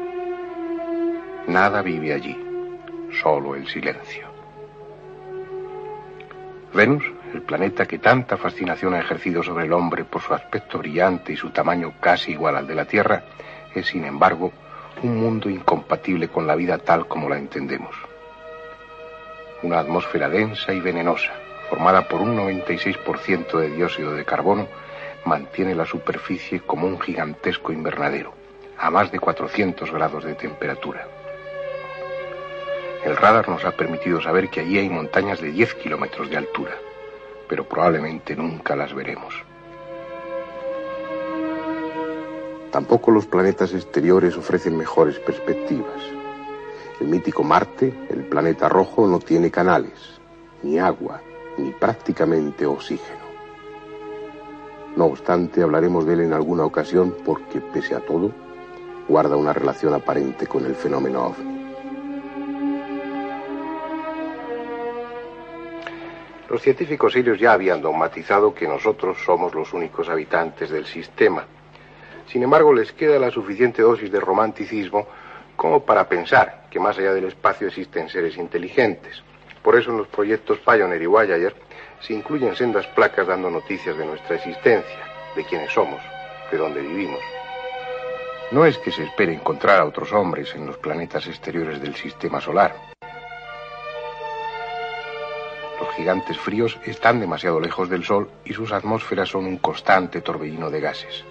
Nada 1.46 1.82
vive 1.82 2.14
allí, 2.14 2.42
solo 3.20 3.54
el 3.54 3.68
silencio. 3.68 4.28
Venus, 6.72 7.04
el 7.32 7.42
planeta 7.42 7.86
que 7.86 7.98
tanta 7.98 8.36
fascinación 8.36 8.94
ha 8.94 9.00
ejercido 9.00 9.42
sobre 9.42 9.66
el 9.66 9.72
hombre 9.72 10.04
por 10.04 10.20
su 10.20 10.34
aspecto 10.34 10.78
brillante 10.78 11.32
y 11.32 11.36
su 11.36 11.50
tamaño 11.50 11.94
casi 12.00 12.32
igual 12.32 12.56
al 12.56 12.66
de 12.66 12.74
la 12.74 12.84
Tierra, 12.84 13.22
es 13.74 13.86
sin 13.86 14.04
embargo 14.04 14.52
un 15.02 15.16
mundo 15.16 15.48
incompatible 15.48 16.28
con 16.28 16.46
la 16.46 16.56
vida 16.56 16.78
tal 16.78 17.06
como 17.06 17.28
la 17.28 17.38
entendemos. 17.38 17.94
Una 19.62 19.78
atmósfera 19.78 20.28
densa 20.28 20.72
y 20.72 20.80
venenosa, 20.80 21.32
formada 21.68 22.08
por 22.08 22.20
un 22.20 22.36
96% 22.36 23.58
de 23.58 23.70
dióxido 23.70 24.12
de 24.14 24.24
carbono, 24.24 24.66
mantiene 25.24 25.74
la 25.74 25.86
superficie 25.86 26.60
como 26.60 26.86
un 26.86 26.98
gigantesco 27.00 27.72
invernadero, 27.72 28.32
a 28.78 28.90
más 28.90 29.12
de 29.12 29.20
400 29.20 29.90
grados 29.92 30.24
de 30.24 30.34
temperatura. 30.34 31.06
El 33.04 33.16
radar 33.16 33.48
nos 33.48 33.64
ha 33.64 33.72
permitido 33.72 34.20
saber 34.20 34.48
que 34.48 34.60
allí 34.60 34.78
hay 34.78 34.90
montañas 34.90 35.40
de 35.40 35.52
10 35.52 35.74
kilómetros 35.74 36.28
de 36.28 36.36
altura, 36.36 36.72
pero 37.50 37.64
probablemente 37.64 38.36
nunca 38.36 38.76
las 38.76 38.94
veremos. 38.94 39.34
Tampoco 42.70 43.10
los 43.10 43.26
planetas 43.26 43.74
exteriores 43.74 44.36
ofrecen 44.36 44.76
mejores 44.76 45.18
perspectivas. 45.18 46.00
El 47.00 47.08
mítico 47.08 47.42
Marte, 47.42 47.92
el 48.08 48.22
planeta 48.26 48.68
rojo, 48.68 49.08
no 49.08 49.18
tiene 49.18 49.50
canales, 49.50 50.20
ni 50.62 50.78
agua, 50.78 51.20
ni 51.58 51.72
prácticamente 51.72 52.66
oxígeno. 52.66 53.24
No 54.94 55.06
obstante, 55.06 55.60
hablaremos 55.60 56.06
de 56.06 56.12
él 56.12 56.20
en 56.20 56.32
alguna 56.32 56.64
ocasión 56.64 57.16
porque, 57.24 57.60
pese 57.60 57.96
a 57.96 58.00
todo, 58.00 58.30
guarda 59.08 59.34
una 59.34 59.52
relación 59.52 59.92
aparente 59.92 60.46
con 60.46 60.66
el 60.66 60.76
fenómeno 60.76 61.26
ovni. 61.26 61.69
Los 66.50 66.62
científicos 66.62 67.12
sirios 67.12 67.38
ya 67.38 67.52
habían 67.52 67.80
dogmatizado 67.80 68.52
que 68.52 68.66
nosotros 68.66 69.18
somos 69.24 69.54
los 69.54 69.72
únicos 69.72 70.08
habitantes 70.08 70.68
del 70.70 70.84
sistema. 70.84 71.46
Sin 72.26 72.42
embargo, 72.42 72.74
les 72.74 72.90
queda 72.90 73.20
la 73.20 73.30
suficiente 73.30 73.82
dosis 73.82 74.10
de 74.10 74.18
romanticismo 74.18 75.06
como 75.54 75.84
para 75.84 76.08
pensar 76.08 76.64
que 76.68 76.80
más 76.80 76.98
allá 76.98 77.14
del 77.14 77.26
espacio 77.26 77.68
existen 77.68 78.08
seres 78.08 78.36
inteligentes. 78.36 79.22
Por 79.62 79.78
eso 79.78 79.92
en 79.92 79.98
los 79.98 80.08
proyectos 80.08 80.58
Pioneer 80.58 81.00
y 81.00 81.06
Voyager 81.06 81.54
se 82.00 82.14
incluyen 82.14 82.56
sendas 82.56 82.86
placas 82.88 83.28
dando 83.28 83.48
noticias 83.48 83.96
de 83.96 84.06
nuestra 84.06 84.34
existencia, 84.34 84.98
de 85.36 85.44
quiénes 85.44 85.70
somos, 85.72 86.00
de 86.50 86.58
dónde 86.58 86.80
vivimos. 86.80 87.20
No 88.50 88.66
es 88.66 88.76
que 88.78 88.90
se 88.90 89.04
espere 89.04 89.32
encontrar 89.32 89.78
a 89.78 89.84
otros 89.84 90.12
hombres 90.12 90.52
en 90.56 90.66
los 90.66 90.78
planetas 90.78 91.28
exteriores 91.28 91.80
del 91.80 91.94
sistema 91.94 92.40
solar. 92.40 92.89
Gigantes 96.00 96.38
fríos 96.38 96.78
están 96.86 97.20
demasiado 97.20 97.60
lejos 97.60 97.90
del 97.90 98.04
Sol 98.04 98.30
y 98.46 98.54
sus 98.54 98.72
atmósferas 98.72 99.28
son 99.28 99.44
un 99.44 99.58
constante 99.58 100.22
torbellino 100.22 100.70
de 100.70 100.80
gases. 100.80 101.24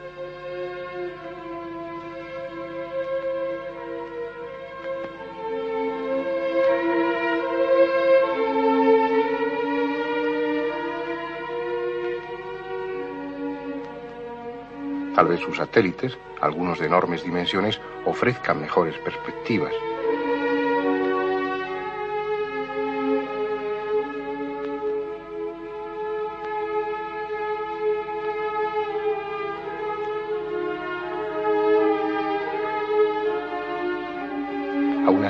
Tal 15.16 15.28
vez 15.28 15.40
sus 15.40 15.58
satélites, 15.58 16.16
algunos 16.40 16.78
de 16.78 16.86
enormes 16.86 17.24
dimensiones, 17.24 17.82
ofrezcan 18.06 18.62
mejores 18.62 19.00
perspectivas. 19.00 19.74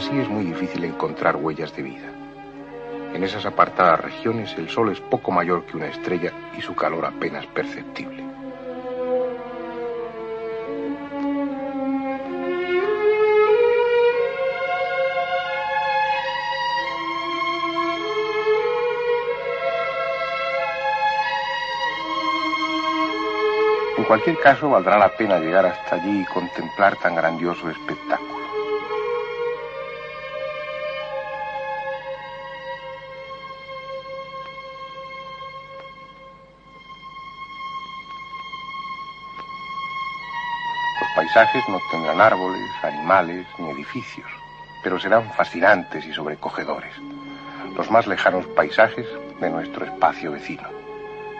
Así 0.09 0.17
es 0.17 0.27
muy 0.27 0.43
difícil 0.43 0.83
encontrar 0.85 1.35
huellas 1.35 1.75
de 1.75 1.83
vida. 1.83 2.09
En 3.13 3.23
esas 3.23 3.45
apartadas 3.45 4.01
regiones 4.01 4.55
el 4.57 4.67
Sol 4.67 4.91
es 4.91 4.99
poco 4.99 5.31
mayor 5.31 5.65
que 5.65 5.77
una 5.77 5.87
estrella 5.87 6.33
y 6.57 6.61
su 6.61 6.73
calor 6.73 7.05
apenas 7.05 7.45
perceptible. 7.45 8.23
En 23.95 24.03
cualquier 24.05 24.39
caso, 24.39 24.71
valdrá 24.71 24.97
la 24.97 25.15
pena 25.15 25.37
llegar 25.37 25.67
hasta 25.67 25.97
allí 25.97 26.21
y 26.21 26.25
contemplar 26.25 26.95
tan 26.95 27.13
grandioso 27.13 27.69
espectáculo. 27.69 28.38
Paisajes 41.31 41.69
no 41.69 41.79
tendrán 41.91 42.19
árboles, 42.19 42.71
animales 42.81 43.45
ni 43.59 43.69
edificios, 43.69 44.25
pero 44.81 44.99
serán 44.99 45.31
fascinantes 45.33 46.03
y 46.07 46.11
sobrecogedores. 46.11 46.91
Los 47.75 47.91
más 47.91 48.07
lejanos 48.07 48.47
paisajes 48.47 49.05
de 49.39 49.49
nuestro 49.51 49.85
espacio 49.85 50.31
vecino. 50.31 50.67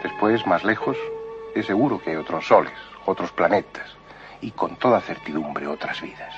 Después, 0.00 0.46
más 0.46 0.62
lejos, 0.62 0.96
es 1.56 1.66
seguro 1.66 2.00
que 2.00 2.10
hay 2.10 2.16
otros 2.16 2.46
soles, 2.46 2.72
otros 3.04 3.32
planetas 3.32 3.96
y 4.40 4.52
con 4.52 4.76
toda 4.76 5.00
certidumbre 5.00 5.66
otras 5.66 6.00
vidas. 6.00 6.34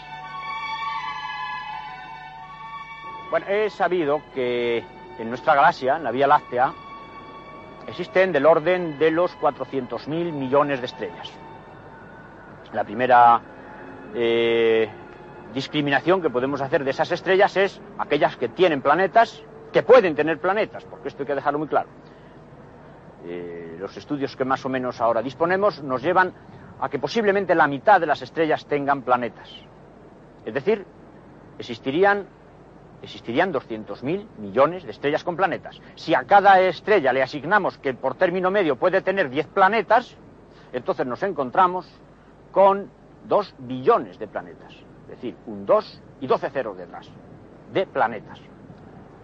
Bueno, 3.31 3.47
he 3.49 3.69
sabido 3.69 4.23
que 4.35 4.83
en 5.19 5.29
nuestra 5.29 5.55
galaxia, 5.55 5.97
en 5.97 6.05
la 6.05 6.11
Vía 6.11 6.27
Láctea, 6.27 6.73
existen 7.87 8.33
del 8.33 8.47
orden 8.47 8.99
de 8.99 9.11
los 9.11 9.39
400.000 9.39 10.33
millones 10.33 10.81
de 10.81 10.87
estrellas. 10.87 11.42
La 12.73 12.85
primera 12.85 13.41
eh, 14.15 14.89
discriminación 15.53 16.23
que 16.23 16.31
podemos 16.31 16.61
hacer 16.61 16.85
de 16.85 16.91
esas 16.91 17.11
estrellas 17.13 17.57
es 17.57 17.81
aquellas 17.99 18.37
que 18.37 18.49
tienen 18.49 18.81
planetas, 18.81 19.43
que 19.73 19.83
pueden 19.83 20.15
tener 20.15 20.39
planetas, 20.39 20.85
porque 20.85 21.09
esto 21.09 21.23
hay 21.23 21.27
que 21.27 21.35
dejarlo 21.35 21.59
muy 21.59 21.69
claro. 21.69 21.89
Eh, 23.25 23.77
los 23.79 23.97
estudios 23.97 24.35
que 24.37 24.45
más 24.45 24.65
o 24.65 24.69
menos 24.69 25.01
ahora 25.01 25.23
disponemos 25.23 25.83
nos 25.83 26.03
llevan 26.03 26.33
a 26.81 26.89
que 26.89 26.99
posiblemente 26.99 27.55
la 27.55 27.69
mitad 27.69 28.01
de 28.01 28.07
las 28.07 28.23
estrellas 28.23 28.67
tengan 28.67 29.03
planetas. 29.03 29.49
Es 30.45 30.55
decir, 30.55 30.85
existirían, 31.59 32.27
existirían 33.03 33.53
200.000 33.53 34.27
millones 34.39 34.83
de 34.85 34.91
estrellas 34.91 35.23
con 35.23 35.37
planetas. 35.37 35.81
Si 35.95 36.15
a 36.15 36.25
cada 36.25 36.61
estrella 36.61 37.13
le 37.13 37.23
asignamos 37.23 37.79
que 37.79 37.95
por 37.95 38.17
término 38.17 38.51
medio 38.51 38.77
puede 38.77 39.03
tener 39.03 39.31
10 39.31 39.47
planetas, 39.49 40.17
entonces 40.73 41.07
nos 41.07 41.23
encontramos 41.23 41.87
con 42.53 42.91
2 43.25 43.55
billones 43.59 44.19
de 44.19 44.29
planetas. 44.29 44.73
Es 45.05 45.09
decir, 45.09 45.37
un 45.47 45.67
2 45.67 46.01
y 46.21 46.27
12 46.27 46.51
ceros 46.51 46.77
detrás 46.77 47.09
de 47.73 47.87
planetas. 47.87 48.41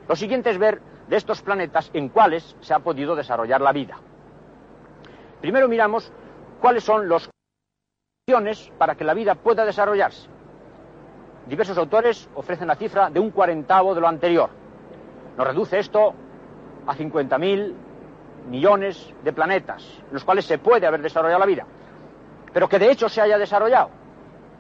Lo 0.09 0.17
siguiente 0.17 0.51
es 0.51 0.59
ver 0.59 0.81
de 1.09 1.17
estos 1.17 1.43
planetas 1.43 1.91
en 1.93 2.09
cuáles 2.09 2.57
se 2.61 2.75
ha 2.75 2.81
podido 2.81 3.15
desarrollar 3.15 3.61
la 3.61 3.73
vida. 3.73 3.99
Primero 5.41 5.69
miramos 5.69 6.11
cuáles 6.61 6.83
son 6.83 7.09
las 7.09 7.29
condiciones 8.27 8.73
para 8.79 8.95
que 8.95 9.05
la 9.05 9.15
vida 9.15 9.35
pueda 9.35 9.65
desarrollarse. 9.65 10.29
Diversos 11.47 11.79
autores 11.79 12.29
ofrecen 12.35 12.69
la 12.69 12.75
cifra 12.75 13.09
de 13.11 13.21
un 13.21 13.31
cuarentavo 13.31 13.95
de 13.95 14.01
lo 14.01 14.09
anterior. 14.09 14.51
Nos 15.37 15.47
reduce 15.47 15.79
esto 15.79 16.13
a 16.87 16.95
50.000 16.95 17.75
millones 18.51 19.15
de 19.23 19.33
planetas, 19.33 19.83
en 20.09 20.15
los 20.15 20.25
cuales 20.25 20.45
se 20.45 20.59
puede 20.59 20.87
haber 20.87 21.01
desarrollado 21.01 21.41
la 21.41 21.47
vida, 21.47 21.67
pero 22.53 22.69
que 22.69 22.79
de 22.79 22.91
hecho 22.91 23.09
se 23.09 23.21
haya 23.21 23.39
desarrollado. 23.39 23.91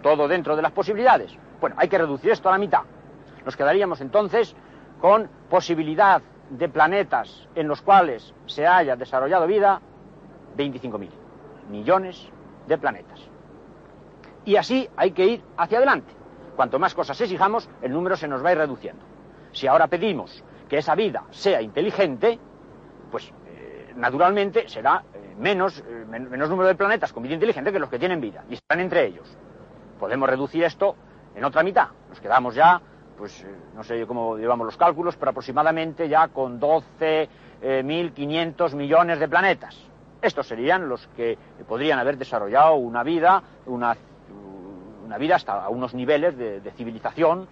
todo 0.02 0.28
dentro 0.28 0.54
de 0.54 0.62
las 0.62 0.70
posibilidades. 0.70 1.36
Bueno, 1.60 1.74
hay 1.78 1.88
que 1.88 1.98
reducir 1.98 2.30
esto 2.30 2.48
a 2.48 2.52
la 2.52 2.58
mitad. 2.58 2.82
Nos 3.44 3.56
quedaríamos 3.56 4.00
entonces 4.00 4.54
con 5.00 5.28
posibilidad 5.50 6.22
de 6.50 6.68
planetas 6.68 7.48
en 7.56 7.66
los 7.66 7.82
cuales 7.82 8.32
se 8.46 8.64
haya 8.66 8.94
desarrollado 8.94 9.46
vida 9.48 9.80
25.000 10.56 11.08
millones 11.70 12.28
de 12.68 12.78
planetas. 12.78 13.20
Y 14.44 14.56
así 14.56 14.88
hay 14.96 15.10
que 15.10 15.26
ir 15.26 15.42
hacia 15.56 15.78
adelante. 15.78 16.14
Cuanto 16.56 16.78
más 16.78 16.94
cosas 16.94 17.20
exijamos, 17.20 17.68
el 17.82 17.92
número 17.92 18.16
se 18.16 18.28
nos 18.28 18.44
va 18.44 18.50
a 18.50 18.52
ir 18.52 18.58
reduciendo. 18.58 19.04
Si 19.52 19.66
ahora 19.66 19.88
pedimos 19.88 20.44
que 20.68 20.78
esa 20.78 20.94
vida 20.94 21.24
sea 21.30 21.60
inteligente, 21.60 22.38
pues 23.10 23.32
eh, 23.46 23.92
naturalmente 23.96 24.68
será 24.68 25.02
menos, 25.38 25.82
eh, 25.86 26.04
menos 26.08 26.50
número 26.50 26.68
de 26.68 26.74
planetas 26.74 27.12
con 27.12 27.22
vida 27.22 27.34
inteligente 27.34 27.70
que 27.72 27.78
los 27.78 27.88
que 27.88 27.98
tienen 27.98 28.20
vida, 28.20 28.44
y 28.50 28.54
están 28.54 28.80
entre 28.80 29.06
ellos. 29.06 29.26
Podemos 29.98 30.28
reducir 30.28 30.64
esto 30.64 30.96
en 31.34 31.44
otra 31.44 31.62
mitad. 31.62 31.88
Nos 32.08 32.20
quedamos 32.20 32.54
ya, 32.54 32.80
pues 33.16 33.46
no 33.74 33.82
sé 33.82 34.06
cómo 34.06 34.36
llevamos 34.36 34.66
los 34.66 34.76
cálculos, 34.76 35.16
pero 35.16 35.30
aproximadamente 35.30 36.06
ya 36.08 36.28
con 36.28 36.60
12.500 36.60 38.74
millones 38.74 39.18
de 39.18 39.28
planetas. 39.28 39.76
Estos 40.20 40.46
serían 40.46 40.88
los 40.88 41.06
que 41.08 41.36
podrían 41.66 41.98
haber 41.98 42.18
desarrollado 42.18 42.74
una 42.74 43.02
vida, 43.02 43.42
una, 43.66 43.96
una 45.04 45.18
vida 45.18 45.36
hasta 45.36 45.68
unos 45.68 45.94
niveles 45.94 46.36
de, 46.36 46.72
civilización 46.76 47.46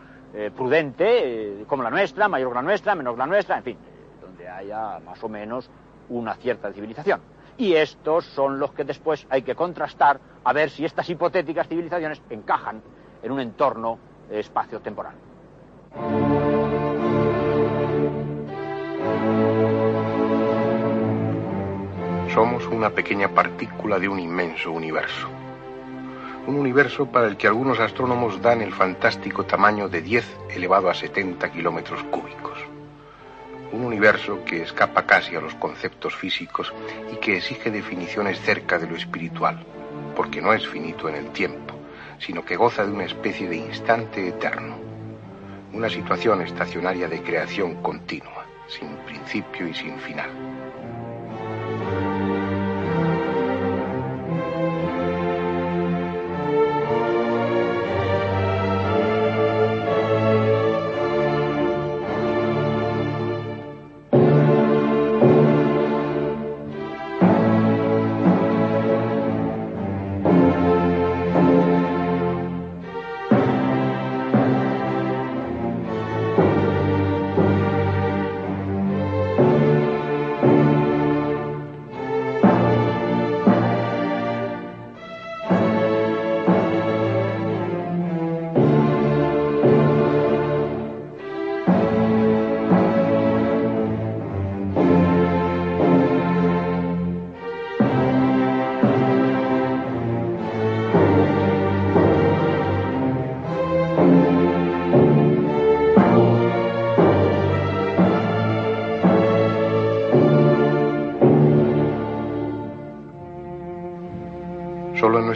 prudente, 0.55 1.64
como 1.66 1.83
la 1.83 1.90
nuestra, 1.90 2.29
mayor 2.29 2.51
que 2.51 2.57
la 2.57 2.62
nuestra, 2.62 2.94
menor 2.94 3.14
que 3.14 3.20
la 3.20 3.27
nuestra, 3.27 3.57
en 3.57 3.62
fin, 3.62 3.79
donde 4.20 4.46
haya 4.49 4.99
más 4.99 5.22
o 5.22 5.29
menos 5.29 5.70
una 6.09 6.35
cierta 6.35 6.72
civilización. 6.72 7.20
Y 7.59 7.75
estos 7.75 8.25
son 8.27 8.59
los 8.59 8.73
que 8.73 8.85
después 8.85 9.27
hay 9.31 9.42
que 9.42 9.55
contrastar 9.55 10.21
a 10.45 10.53
ver 10.53 10.71
si 10.71 10.85
estas 10.85 11.09
hipotéticas 11.09 11.69
civilizaciones 11.69 12.21
encajan 12.29 12.83
en 13.23 13.33
un 13.33 13.40
entorno 13.40 13.99
espacio-temporal. 14.31 15.14
Somos 22.35 22.66
una 22.66 22.90
pequeña 22.90 23.29
partícula 23.29 23.99
de 23.99 24.09
un 24.09 24.21
inmenso 24.21 24.71
universo. 24.71 25.29
Un 26.47 26.57
universo 26.57 27.07
para 27.07 27.27
el 27.27 27.38
que 27.38 27.47
algunos 27.47 27.81
astrónomos 27.81 28.42
dan 28.42 28.61
el 28.61 28.73
fantástico 28.73 29.45
tamaño 29.45 29.88
de 29.88 30.03
10 30.03 30.38
elevado 30.51 30.90
a 30.90 30.95
70 30.95 31.51
kilómetros 31.51 32.03
cúbicos 32.05 32.65
un 33.72 33.85
universo 33.85 34.44
que 34.44 34.62
escapa 34.62 35.07
casi 35.07 35.37
a 35.37 35.40
los 35.40 35.55
conceptos 35.55 36.14
físicos 36.14 36.72
y 37.12 37.16
que 37.16 37.38
exige 37.38 37.70
definiciones 37.70 38.40
cerca 38.40 38.79
de 38.79 38.87
lo 38.87 38.96
espiritual, 38.96 39.64
porque 40.14 40.40
no 40.40 40.52
es 40.52 40.66
finito 40.66 41.09
en 41.09 41.16
el 41.16 41.31
tiempo, 41.31 41.74
sino 42.18 42.44
que 42.44 42.57
goza 42.57 42.85
de 42.85 42.92
una 42.92 43.05
especie 43.05 43.48
de 43.48 43.57
instante 43.57 44.29
eterno, 44.29 44.76
una 45.72 45.90
situación 45.90 46.40
estacionaria 46.42 47.09
de 47.09 47.22
creación 47.22 47.83
continua, 47.83 48.46
sin 48.66 48.88
principio 49.07 49.68
y 49.68 49.74
sin 49.74 49.98
final. 49.98 50.56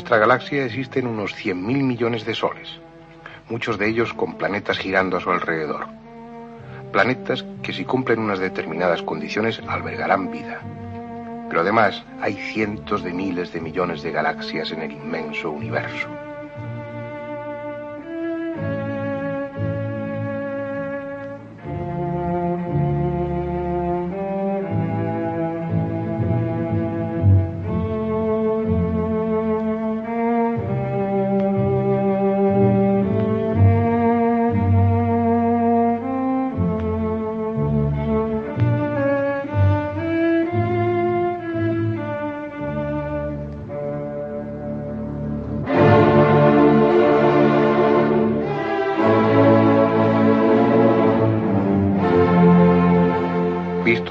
Nuestra 0.01 0.17
galaxia 0.17 0.65
existen 0.65 1.07
unos 1.07 1.37
100.000 1.37 1.57
millones 1.83 2.25
de 2.25 2.35
soles, 2.35 2.81
muchos 3.51 3.77
de 3.77 3.87
ellos 3.87 4.15
con 4.15 4.39
planetas 4.39 4.79
girando 4.79 5.19
a 5.19 5.21
su 5.21 5.31
alrededor. 5.31 5.89
Planetas 6.91 7.45
que 7.63 7.75
si 7.75 7.85
cumplen 7.85 8.19
unas 8.21 8.39
determinadas 8.39 9.03
condiciones 9.03 9.61
albergarán 9.69 10.31
vida. 10.31 10.63
Pero 11.51 11.61
además 11.61 12.03
hay 12.23 12.33
cientos 12.33 13.05
de 13.05 13.13
miles 13.13 13.53
de 13.53 13.61
millones 13.61 14.03
de 14.03 14.11
galaxias 14.11 14.73
en 14.73 14.81
el 14.81 14.93
inmenso 14.93 15.51
universo. 15.51 16.09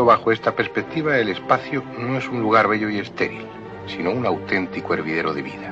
Bajo 0.10 0.32
esta 0.32 0.56
perspectiva, 0.56 1.19
el 1.19 1.30
espacio 1.30 1.84
no 2.00 2.17
es 2.17 2.28
un 2.28 2.41
lugar 2.41 2.67
bello 2.67 2.89
y 2.89 2.98
estéril, 2.98 3.45
sino 3.86 4.10
un 4.10 4.26
auténtico 4.26 4.95
hervidero 4.95 5.36
de 5.36 5.43
vida. 5.43 5.72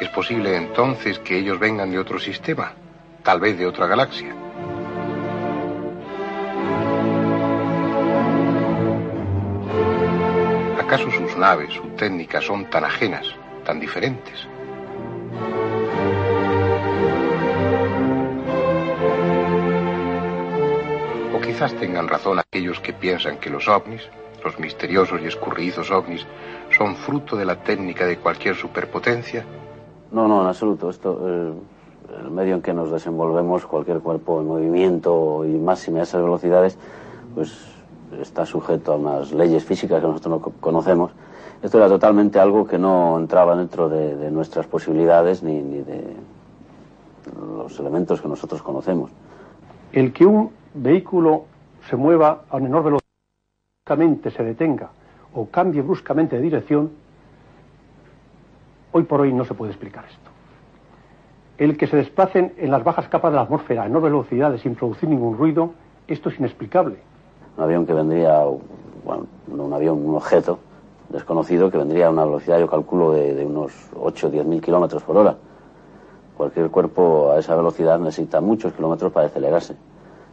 ¿Es 0.00 0.08
posible 0.08 0.56
entonces 0.56 1.20
que 1.20 1.38
ellos 1.38 1.60
vengan 1.60 1.92
de 1.92 2.00
otro 2.00 2.18
sistema, 2.18 2.72
tal 3.22 3.38
vez 3.38 3.56
de 3.56 3.66
otra 3.66 3.86
galaxia? 3.86 4.34
¿Acaso 10.80 11.08
sus 11.12 11.36
naves, 11.36 11.72
su 11.74 11.84
técnica 11.90 12.40
son 12.40 12.68
tan 12.68 12.84
ajenas, 12.84 13.36
tan 13.64 13.78
diferentes? 13.78 14.48
Quizás 21.60 21.78
tengan 21.78 22.08
razón 22.08 22.38
aquellos 22.38 22.80
que 22.80 22.94
piensan 22.94 23.36
que 23.36 23.50
los 23.50 23.68
ovnis, 23.68 24.08
los 24.42 24.58
misteriosos 24.58 25.20
y 25.20 25.26
escurridizos 25.26 25.90
ovnis, 25.90 26.26
son 26.70 26.96
fruto 26.96 27.36
de 27.36 27.44
la 27.44 27.56
técnica 27.56 28.06
de 28.06 28.16
cualquier 28.16 28.54
superpotencia. 28.54 29.44
No, 30.10 30.26
no, 30.26 30.40
en 30.40 30.46
absoluto. 30.46 30.88
Esto, 30.88 31.20
eh, 31.22 31.52
el 32.22 32.30
medio 32.30 32.54
en 32.54 32.62
que 32.62 32.72
nos 32.72 32.90
desenvolvemos, 32.90 33.66
cualquier 33.66 34.00
cuerpo 34.00 34.40
en 34.40 34.46
movimiento 34.46 35.44
y 35.44 35.50
máximas 35.50 36.08
esas 36.08 36.22
velocidades, 36.22 36.78
pues 37.34 37.54
está 38.18 38.46
sujeto 38.46 38.94
a 38.94 38.96
unas 38.96 39.30
leyes 39.32 39.62
físicas 39.62 40.00
que 40.00 40.06
nosotros 40.06 40.40
no 40.40 40.52
conocemos. 40.62 41.12
Esto 41.62 41.76
era 41.76 41.88
totalmente 41.88 42.40
algo 42.40 42.66
que 42.66 42.78
no 42.78 43.18
entraba 43.18 43.54
dentro 43.54 43.90
de, 43.90 44.30
nuestras 44.30 44.66
posibilidades 44.66 45.42
ni, 45.42 45.60
ni 45.60 45.82
de 45.82 46.16
los 47.38 47.78
elementos 47.78 48.22
que 48.22 48.28
nosotros 48.28 48.62
conocemos. 48.62 49.10
El 49.92 50.14
que 50.14 50.24
un 50.24 50.58
vehículo 50.74 51.44
se 51.88 51.96
mueva 51.96 52.44
a 52.50 52.58
menor 52.58 52.84
velocidad, 52.84 54.30
se 54.30 54.44
detenga 54.44 54.90
o 55.34 55.46
cambie 55.46 55.82
bruscamente 55.82 56.36
de 56.36 56.42
dirección, 56.42 56.90
hoy 58.92 59.02
por 59.04 59.20
hoy 59.20 59.32
no 59.32 59.44
se 59.44 59.54
puede 59.54 59.72
explicar 59.72 60.04
esto. 60.04 60.30
El 61.58 61.76
que 61.76 61.86
se 61.86 61.96
desplacen 61.96 62.54
en 62.56 62.70
las 62.70 62.84
bajas 62.84 63.08
capas 63.08 63.32
de 63.32 63.36
la 63.36 63.42
atmósfera 63.42 63.82
a 63.82 63.86
menor 63.86 64.02
velocidad 64.02 64.56
sin 64.58 64.74
producir 64.74 65.08
ningún 65.08 65.36
ruido, 65.36 65.72
esto 66.08 66.28
es 66.28 66.38
inexplicable. 66.38 66.96
Un 67.56 67.64
avión 67.64 67.86
que 67.86 67.92
vendría, 67.92 68.44
bueno, 69.04 69.26
un 69.48 69.72
avión, 69.72 69.98
un 70.04 70.14
objeto, 70.14 70.58
desconocido 71.10 71.70
que 71.70 71.76
vendría 71.76 72.06
a 72.06 72.10
una 72.10 72.24
velocidad, 72.24 72.58
yo 72.58 72.68
calculo, 72.68 73.12
de, 73.12 73.44
unos 73.44 73.72
8 73.98 74.26
o 74.28 74.30
10 74.30 74.46
mil 74.46 74.60
kilómetros 74.60 75.02
por 75.02 75.16
hora. 75.16 75.36
Cualquier 76.36 76.70
cuerpo 76.70 77.32
a 77.32 77.38
esa 77.38 77.54
velocidad 77.54 77.98
necesita 77.98 78.40
muchos 78.40 78.72
kilómetros 78.72 79.12
para 79.12 79.26
acelerarse. 79.26 79.76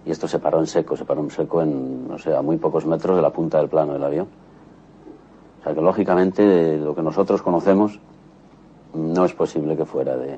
Y 0.07 0.11
esto 0.11 0.25
se 0.25 0.39
paró 0.39 0.59
en 0.59 0.67
seco, 0.67 0.95
se 0.95 1.03
paró 1.03 1.19
en 1.19 1.29
seco 1.29 1.61
en, 1.61 2.07
no 2.07 2.17
sé, 2.17 2.33
a 2.33 2.41
muy 2.41 2.55
pocos 2.55 2.85
metros 2.85 3.17
de 3.17 3.21
la 3.21 3.29
punta 3.29 3.57
del 3.57 3.67
plano 3.67 3.91
del 3.91 4.03
avión. 4.03 4.27
O 5.59 5.63
sea 5.63 5.73
que 5.73 5.81
lógicamente 5.81 6.77
lo 6.77 6.95
que 6.95 7.01
nosotros 7.01 7.41
conocemos 7.41 7.99
no 8.93 9.25
es 9.25 9.33
posible 9.33 9.75
que 9.75 9.83
fuera 9.83 10.15
de, 10.15 10.37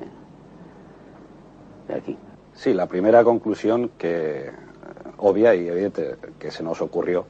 de 1.86 1.94
aquí. 1.94 2.18
Sí, 2.52 2.74
la 2.74 2.86
primera 2.86 3.22
conclusión 3.22 3.92
que 3.96 4.50
obvia 5.18 5.54
y 5.54 5.68
evidente 5.68 6.16
que 6.36 6.50
se 6.50 6.64
nos 6.64 6.80
ocurrió 6.80 7.24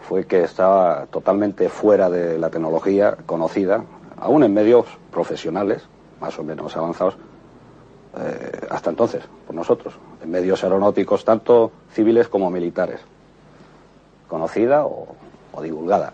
fue 0.00 0.26
que 0.26 0.44
estaba 0.44 1.06
totalmente 1.06 1.68
fuera 1.68 2.08
de 2.08 2.38
la 2.38 2.50
tecnología 2.50 3.16
conocida, 3.26 3.84
aún 4.16 4.44
en 4.44 4.54
medios 4.54 4.86
profesionales, 5.10 5.88
más 6.20 6.38
o 6.38 6.44
menos 6.44 6.76
avanzados, 6.76 7.16
eh, 8.18 8.66
hasta 8.70 8.90
entonces, 8.90 9.22
por 9.46 9.54
nosotros, 9.54 9.94
en 10.22 10.30
medios 10.30 10.62
aeronáuticos 10.64 11.24
tanto 11.24 11.72
civiles 11.92 12.28
como 12.28 12.50
militares, 12.50 13.00
conocida 14.28 14.84
o, 14.86 15.14
divulgada. 15.62 16.12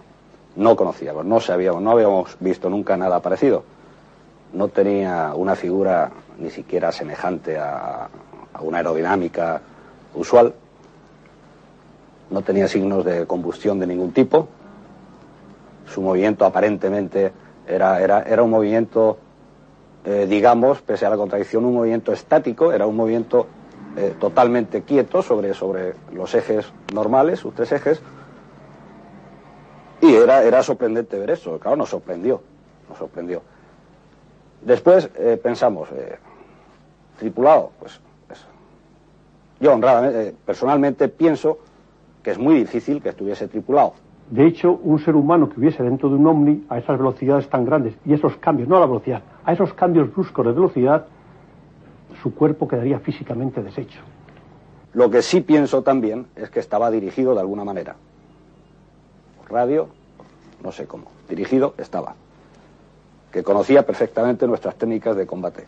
No 0.57 0.75
conocíamos, 0.75 1.25
no 1.25 1.41
sabíamos, 1.41 1.81
no 1.81 1.93
habíamos 1.93 2.37
visto 2.41 2.69
nunca 2.69 2.97
nada 2.97 3.21
parecido. 3.21 3.63
No 4.53 4.69
tenía 4.69 5.33
una 5.35 5.55
figura 5.55 6.11
ni 6.39 6.51
siquiera 6.51 6.91
semejante 6.91 7.59
a 7.59 8.09
una 8.61 8.79
aerodinámica 8.79 9.61
usual 10.15 10.55
no 12.31 12.43
tenía 12.43 12.69
signos 12.69 13.05
de 13.05 13.27
combustión 13.27 13.79
de 13.79 13.87
ningún 13.87 14.13
tipo. 14.13 14.49
Su 15.87 16.03
movimiento 16.03 16.45
aparentemente 16.45 17.33
era, 17.67 18.01
era, 18.03 18.23
era 18.23 18.43
un 18.43 18.51
movimiento, 18.51 19.19
eh, 20.05 20.27
digamos, 20.29 20.81
pese 20.83 21.07
a 21.07 21.11
la 21.11 21.17
contradicción, 21.17 21.65
un 21.65 21.75
movimiento 21.75 22.13
estático, 22.13 22.73
era 22.73 22.87
un 22.87 22.97
movimiento 22.97 23.47
eh, 23.97 24.15
totalmente 24.19 24.83
quieto 24.83 25.23
sobre, 25.23 25.55
sobre 25.55 25.95
los 26.13 26.35
ejes 26.35 26.67
normales, 26.93 27.41
sus 27.41 27.55
tres 27.55 27.73
ejes. 27.73 28.01
Y 30.01 30.15
era, 30.15 30.45
era 30.45 30.63
sorprendente 30.63 31.19
ver 31.19 31.31
eso, 31.31 31.59
claro, 31.59 31.77
nos 31.77 31.89
sorprendió, 31.89 32.41
nos 32.89 32.99
sorprendió. 32.99 33.43
Después 34.63 35.11
eh, 35.17 35.39
pensamos, 35.43 35.89
tripulado, 37.19 37.73
pues, 37.79 38.01
yo 39.61 39.73
honradamente, 39.73 40.35
personalmente 40.45 41.09
pienso 41.09 41.59
que 42.23 42.31
es 42.31 42.39
muy 42.39 42.55
difícil 42.55 43.03
que 43.03 43.09
estuviese 43.09 43.49
tripulado. 43.49 43.95
De 44.31 44.47
hecho, 44.47 44.79
un 44.83 44.99
ser 44.99 45.17
humano 45.17 45.49
que 45.49 45.59
hubiese 45.59 45.83
dentro 45.83 46.09
de 46.09 46.17
un 46.17 46.27
Omni 46.27 46.67
a 46.69 46.79
esas 46.79 46.99
velocidades 46.99 47.49
tan 47.49 47.65
grandes 47.65 47.95
y 48.05 48.13
esos 48.13 48.37
cambios, 48.37 48.69
no 48.69 48.77
a 48.77 48.81
la 48.81 48.87
velocidad, 48.87 49.23
a 49.45 49.53
esos 49.53 49.73
cambios 49.73 50.13
bruscos 50.13 50.45
de 50.45 50.53
velocidad, 50.53 51.07
su 52.23 52.35
cuerpo 52.35 52.69
quedaría 52.69 52.99
físicamente 52.99 53.63
deshecho. 53.63 54.01
Lo 54.93 55.11
que 55.11 55.23
sí 55.23 55.41
pienso 55.41 55.83
también 55.83 56.27
es 56.37 56.51
que 56.51 56.61
estaba 56.61 56.91
dirigido 56.91 57.35
de 57.35 57.41
alguna 57.41 57.65
manera. 57.65 57.97
Radio, 59.49 59.89
no 60.63 60.73
sé 60.73 60.87
cómo, 60.87 61.07
dirigido 61.29 61.75
estaba. 61.79 62.15
Que 63.33 63.43
conocía 63.43 63.87
perfectamente 63.87 64.47
nuestras 64.47 64.75
técnicas 64.75 65.17
de 65.17 65.27
combate, 65.27 65.65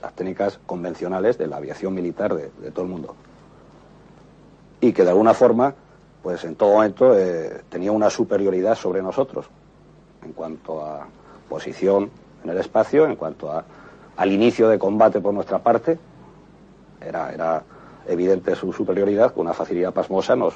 las 0.00 0.14
técnicas 0.14 0.58
convencionales 0.66 1.36
de 1.36 1.46
la 1.46 1.56
aviación 1.56 1.94
militar 1.94 2.34
de, 2.34 2.50
de 2.62 2.70
todo 2.70 2.84
el 2.84 2.90
mundo 2.90 3.14
y 4.80 4.92
que 4.92 5.04
de 5.04 5.10
alguna 5.10 5.34
forma, 5.34 5.74
pues 6.22 6.44
en 6.44 6.54
todo 6.54 6.74
momento 6.74 7.16
eh, 7.18 7.62
tenía 7.68 7.92
una 7.92 8.10
superioridad 8.10 8.74
sobre 8.74 9.02
nosotros 9.02 9.46
en 10.24 10.32
cuanto 10.32 10.84
a 10.84 11.06
posición 11.48 12.10
en 12.44 12.50
el 12.50 12.58
espacio, 12.58 13.06
en 13.06 13.16
cuanto 13.16 13.50
a, 13.50 13.64
al 14.16 14.32
inicio 14.32 14.68
de 14.68 14.78
combate 14.78 15.20
por 15.20 15.32
nuestra 15.32 15.58
parte, 15.58 15.98
era, 17.00 17.32
era 17.32 17.62
evidente 18.06 18.54
su 18.54 18.72
superioridad, 18.72 19.32
con 19.32 19.46
una 19.46 19.54
facilidad 19.54 19.92
pasmosa 19.92 20.36
nos, 20.36 20.54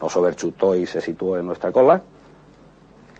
nos 0.00 0.16
overchutó 0.16 0.74
y 0.74 0.86
se 0.86 1.00
situó 1.00 1.38
en 1.38 1.46
nuestra 1.46 1.72
cola. 1.72 2.02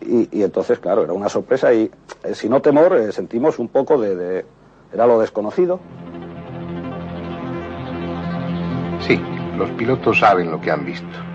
Y, 0.01 0.43
entonces, 0.43 0.81
claro, 0.81 1.05
era 1.05 1.13
una 1.13 1.29
sorpresa 1.29 1.73
y, 1.73 1.89
eh, 2.25 2.35
si 2.35 2.49
no 2.49 2.61
temor, 2.61 2.97
eh, 2.97 3.13
sentimos 3.13 3.61
un 3.61 3.69
poco 3.69 4.01
de... 4.01 4.45
Era 4.93 5.07
lo 5.07 5.21
desconocido. 5.21 5.79
Sí, 9.01 9.21
los 9.57 9.71
pilotos 9.71 10.19
saben 10.19 10.51
lo 10.51 10.61
que 10.61 10.73
han 10.73 10.85
visto. 10.85 11.32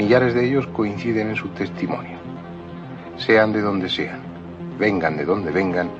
Millares 0.00 0.32
de 0.32 0.46
ellos 0.46 0.66
coinciden 0.68 1.28
en 1.28 1.36
su 1.36 1.48
testimonio. 1.48 2.16
Sean 3.18 3.52
de 3.52 3.60
donde 3.60 3.90
sean, 3.90 4.22
vengan 4.78 5.14
de 5.14 5.26
donde 5.26 5.50
vengan, 5.50 5.90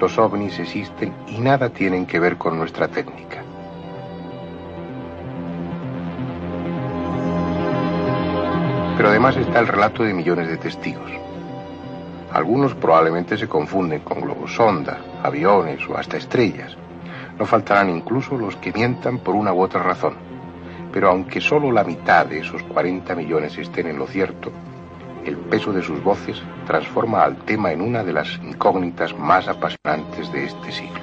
los 0.00 0.16
ovnis 0.16 0.60
existen 0.60 1.12
y 1.26 1.38
nada 1.38 1.68
tienen 1.68 2.06
que 2.06 2.20
ver 2.20 2.36
con 2.38 2.56
nuestra 2.56 2.86
técnica. 2.86 3.42
Pero 8.96 9.08
además 9.08 9.36
está 9.36 9.58
el 9.58 9.66
relato 9.66 10.04
de 10.04 10.14
millones 10.14 10.46
de 10.46 10.56
testigos. 10.56 11.10
Algunos 12.30 12.76
probablemente 12.76 13.36
se 13.36 13.48
confunden 13.48 14.02
con 14.02 14.20
globos 14.20 14.54
sonda, 14.54 15.00
aviones 15.24 15.80
o 15.88 15.98
hasta 15.98 16.16
estrellas. 16.16 16.76
No 17.36 17.44
faltarán 17.44 17.90
incluso 17.90 18.38
los 18.38 18.54
que 18.54 18.72
mientan 18.72 19.18
por 19.18 19.34
una 19.34 19.52
u 19.52 19.60
otra 19.62 19.82
razón. 19.82 20.27
Pero 20.92 21.10
aunque 21.10 21.40
solo 21.40 21.70
la 21.70 21.84
mitad 21.84 22.26
de 22.26 22.40
esos 22.40 22.62
40 22.64 23.14
millones 23.14 23.56
estén 23.58 23.88
en 23.88 23.98
lo 23.98 24.06
cierto, 24.06 24.50
el 25.24 25.36
peso 25.36 25.72
de 25.72 25.82
sus 25.82 26.02
voces 26.02 26.42
transforma 26.66 27.22
al 27.22 27.36
tema 27.36 27.72
en 27.72 27.82
una 27.82 28.02
de 28.02 28.12
las 28.12 28.38
incógnitas 28.42 29.16
más 29.16 29.46
apasionantes 29.48 30.32
de 30.32 30.46
este 30.46 30.72
siglo. 30.72 31.00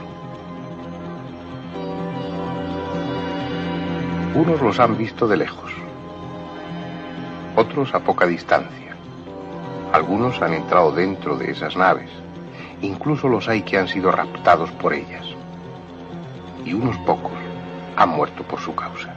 Unos 4.35 4.61
los 4.61 4.79
han 4.79 4.97
visto 4.97 5.27
de 5.27 5.37
lejos, 5.37 5.71
otros 7.55 7.93
a 7.93 7.99
poca 7.99 8.25
distancia. 8.25 8.95
Algunos 9.93 10.41
han 10.41 10.53
entrado 10.53 10.91
dentro 10.91 11.37
de 11.37 11.51
esas 11.51 11.77
naves, 11.77 12.09
incluso 12.81 13.29
los 13.29 13.47
hay 13.47 13.61
que 13.61 13.77
han 13.77 13.87
sido 13.87 14.11
raptados 14.11 14.71
por 14.71 14.93
ellas. 14.93 15.25
Y 16.65 16.73
unos 16.73 16.97
pocos 16.99 17.31
han 17.95 18.09
muerto 18.09 18.43
por 18.43 18.59
su 18.59 18.75
causa. 18.75 19.14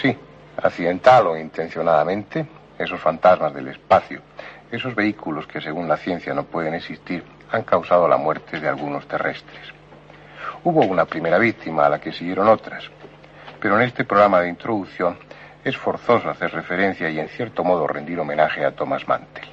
Sí, 0.00 0.16
accidental 0.56 1.26
o 1.28 1.36
intencionadamente, 1.36 2.46
esos 2.78 3.00
fantasmas 3.00 3.54
del 3.54 3.68
espacio, 3.68 4.20
esos 4.70 4.94
vehículos 4.94 5.46
que 5.46 5.60
según 5.60 5.88
la 5.88 5.96
ciencia 5.96 6.34
no 6.34 6.44
pueden 6.44 6.74
existir, 6.74 7.24
han 7.50 7.62
causado 7.62 8.08
la 8.08 8.16
muerte 8.16 8.58
de 8.58 8.68
algunos 8.68 9.06
terrestres. 9.06 9.72
Hubo 10.64 10.84
una 10.84 11.04
primera 11.04 11.38
víctima 11.38 11.86
a 11.86 11.90
la 11.90 12.00
que 12.00 12.12
siguieron 12.12 12.48
otras, 12.48 12.90
pero 13.60 13.76
en 13.76 13.86
este 13.86 14.04
programa 14.04 14.40
de 14.40 14.48
introducción 14.48 15.16
es 15.62 15.76
forzoso 15.76 16.28
hacer 16.28 16.52
referencia 16.52 17.08
y 17.08 17.20
en 17.20 17.28
cierto 17.28 17.62
modo 17.62 17.86
rendir 17.86 18.18
homenaje 18.18 18.64
a 18.64 18.72
Thomas 18.72 19.06
Mantel. 19.06 19.44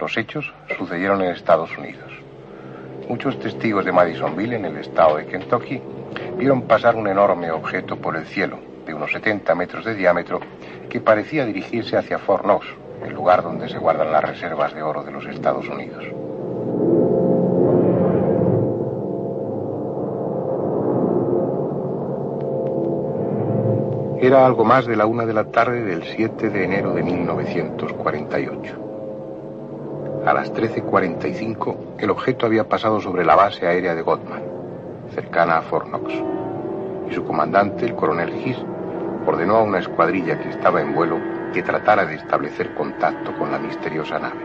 Los 0.00 0.16
hechos 0.16 0.52
sucedieron 0.76 1.22
en 1.22 1.32
Estados 1.32 1.76
Unidos. 1.78 2.12
Muchos 3.08 3.38
testigos 3.38 3.84
de 3.84 3.92
Madisonville, 3.92 4.56
en 4.56 4.64
el 4.64 4.78
estado 4.78 5.16
de 5.16 5.26
Kentucky, 5.26 5.80
vieron 6.36 6.62
pasar 6.62 6.96
un 6.96 7.06
enorme 7.06 7.50
objeto 7.50 7.96
por 7.96 8.16
el 8.16 8.26
cielo, 8.26 8.58
de 8.86 8.94
unos 8.94 9.12
70 9.12 9.54
metros 9.54 9.84
de 9.84 9.94
diámetro 9.94 10.40
que 10.88 11.00
parecía 11.00 11.44
dirigirse 11.44 11.96
hacia 11.96 12.18
Fort 12.18 12.44
Knox, 12.44 12.66
el 13.04 13.12
lugar 13.12 13.42
donde 13.42 13.68
se 13.68 13.78
guardan 13.78 14.12
las 14.12 14.24
reservas 14.24 14.74
de 14.74 14.82
oro 14.82 15.02
de 15.02 15.12
los 15.12 15.26
Estados 15.26 15.68
Unidos. 15.68 16.04
Era 24.20 24.46
algo 24.46 24.64
más 24.64 24.86
de 24.86 24.96
la 24.96 25.04
una 25.04 25.26
de 25.26 25.34
la 25.34 25.44
tarde 25.44 25.82
del 25.82 26.02
7 26.04 26.48
de 26.48 26.64
enero 26.64 26.94
de 26.94 27.02
1948. 27.02 28.84
A 30.24 30.32
las 30.32 30.50
13.45 30.54 31.76
el 31.98 32.08
objeto 32.08 32.46
había 32.46 32.66
pasado 32.66 33.02
sobre 33.02 33.26
la 33.26 33.36
base 33.36 33.66
aérea 33.66 33.94
de 33.94 34.00
Godman, 34.00 34.42
cercana 35.14 35.58
a 35.58 35.62
Fort 35.62 35.88
Knox, 35.88 36.14
y 37.10 37.14
su 37.14 37.22
comandante, 37.22 37.84
el 37.84 37.94
coronel 37.94 38.34
Hiss, 38.34 38.56
ordenó 39.26 39.56
a 39.56 39.62
una 39.62 39.78
escuadrilla 39.78 40.38
que 40.38 40.50
estaba 40.50 40.80
en 40.80 40.94
vuelo 40.94 41.18
que 41.52 41.62
tratara 41.62 42.04
de 42.04 42.16
establecer 42.16 42.74
contacto 42.74 43.36
con 43.36 43.50
la 43.50 43.58
misteriosa 43.58 44.18
nave. 44.18 44.44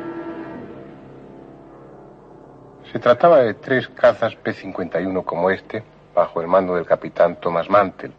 Se 2.92 3.00
trataba 3.00 3.40
de 3.40 3.54
tres 3.54 3.88
cazas 3.90 4.36
P-51 4.36 5.24
como 5.24 5.50
este, 5.50 5.84
bajo 6.16 6.42
el 6.42 6.48
mando 6.48 6.76
del 6.76 6.86
capitán 6.86 7.40
Thomas 7.40 7.70
Mantel, 7.70 8.14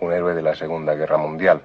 un 0.00 0.12
héroe 0.12 0.34
de 0.34 0.42
la 0.42 0.54
Segunda 0.54 0.94
Guerra 0.94 1.18
Mundial. 1.18 1.62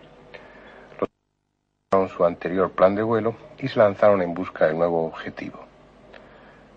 Los 1.91 2.11
su 2.11 2.25
anterior 2.25 2.71
plan 2.71 2.95
de 2.95 3.03
vuelo 3.03 3.35
y 3.59 3.67
se 3.67 3.79
lanzaron 3.79 4.21
en 4.21 4.33
busca 4.33 4.65
del 4.67 4.77
nuevo 4.77 5.05
objetivo. 5.05 5.59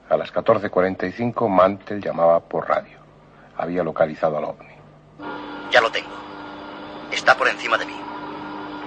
A 0.08 0.16
las 0.16 0.32
14.45 0.32 1.48
Mantel 1.48 2.00
llamaba 2.00 2.38
por 2.40 2.68
radio. 2.68 2.98
Había 3.56 3.82
localizado 3.82 4.38
al 4.38 4.44
ovni. 4.44 4.74
Ya 5.72 5.80
lo 5.80 5.90
tengo. 5.90 6.25
Está 7.10 7.36
por 7.36 7.48
encima 7.48 7.78
de 7.78 7.86
mí. 7.86 7.94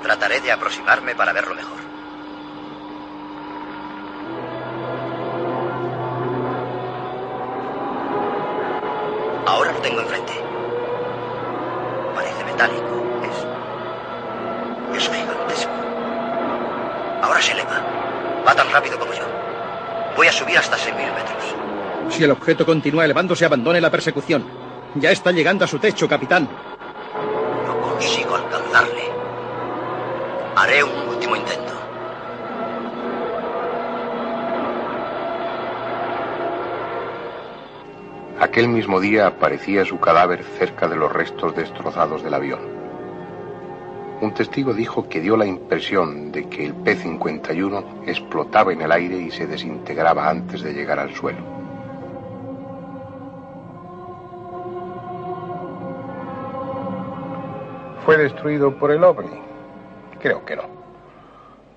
Trataré 0.03 0.39
de 0.41 0.51
aproximarme 0.51 1.15
para 1.15 1.33
verlo 1.33 1.55
mejor. 1.55 1.77
Ahora 9.45 9.71
lo 9.71 9.79
tengo 9.79 10.01
enfrente. 10.01 10.33
Parece 12.15 12.43
metálico. 12.45 13.03
Es. 14.93 15.03
Es 15.03 15.09
gigantesco. 15.09 15.71
Ahora 17.21 17.41
se 17.41 17.53
eleva. 17.53 17.81
Va 18.47 18.55
tan 18.55 18.71
rápido 18.71 18.99
como 18.99 19.13
yo. 19.13 19.23
Voy 20.15 20.27
a 20.27 20.31
subir 20.31 20.57
hasta 20.57 20.77
6.000 20.77 20.93
metros. 20.93 21.55
Si 22.09 22.23
el 22.23 22.31
objeto 22.31 22.65
continúa 22.65 23.05
elevándose, 23.05 23.45
abandone 23.45 23.81
la 23.81 23.89
persecución. 23.89 24.45
Ya 24.95 25.11
está 25.11 25.31
llegando 25.31 25.65
a 25.65 25.67
su 25.67 25.79
techo, 25.79 26.07
capitán. 26.07 26.47
Consigo 27.99 28.33
alcanzarle. 28.33 29.11
Haré 30.55 30.81
un 30.85 31.09
último 31.09 31.35
intento. 31.35 31.73
Aquel 38.39 38.69
mismo 38.69 39.01
día 39.01 39.27
aparecía 39.27 39.83
su 39.83 39.99
cadáver 39.99 40.45
cerca 40.57 40.87
de 40.87 40.95
los 40.95 41.11
restos 41.11 41.53
destrozados 41.57 42.23
del 42.23 42.35
avión. 42.35 42.61
Un 44.21 44.33
testigo 44.33 44.73
dijo 44.73 45.09
que 45.09 45.19
dio 45.19 45.35
la 45.35 45.45
impresión 45.45 46.31
de 46.31 46.47
que 46.47 46.67
el 46.67 46.75
P-51 46.75 48.07
explotaba 48.07 48.71
en 48.71 48.81
el 48.81 48.93
aire 48.93 49.17
y 49.17 49.29
se 49.29 49.45
desintegraba 49.45 50.29
antes 50.29 50.61
de 50.61 50.71
llegar 50.73 50.99
al 50.99 51.13
suelo. 51.13 51.58
¿Fue 58.09 58.17
destruido 58.17 58.75
por 58.75 58.89
el 58.89 59.03
ovni? 59.03 59.39
Creo 60.19 60.43
que 60.43 60.55
no. 60.55 60.63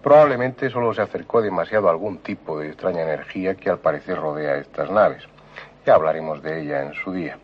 Probablemente 0.03 0.71
solo 0.71 0.95
se 0.95 1.03
acercó 1.03 1.43
demasiado 1.43 1.89
a 1.89 1.91
algún 1.91 2.23
tipo 2.23 2.59
de 2.59 2.69
extraña 2.69 3.03
energía 3.03 3.55
que 3.55 3.69
al 3.69 3.81
parecer 3.81 4.17
rodea 4.17 4.57
estas 4.57 4.91
naves. 4.91 5.25
Ya 5.85 5.95
hablaremos 5.95 6.43
de 6.43 6.63
ella 6.63 6.85
en 6.85 6.95
su 6.95 7.13
día. 7.13 7.37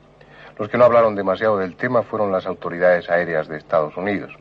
Los 0.57 0.71
que 0.71 0.79
no 0.79 0.87
hablaron 0.87 1.15
demasiado 1.15 1.59
del 1.59 1.77
tema 1.77 2.03
fueron 2.03 2.33
las 2.33 2.47
autoridades 2.47 3.11
aéreas 3.11 3.47
de 3.47 3.59
Estados 3.59 3.95
Unidos. 3.99 4.35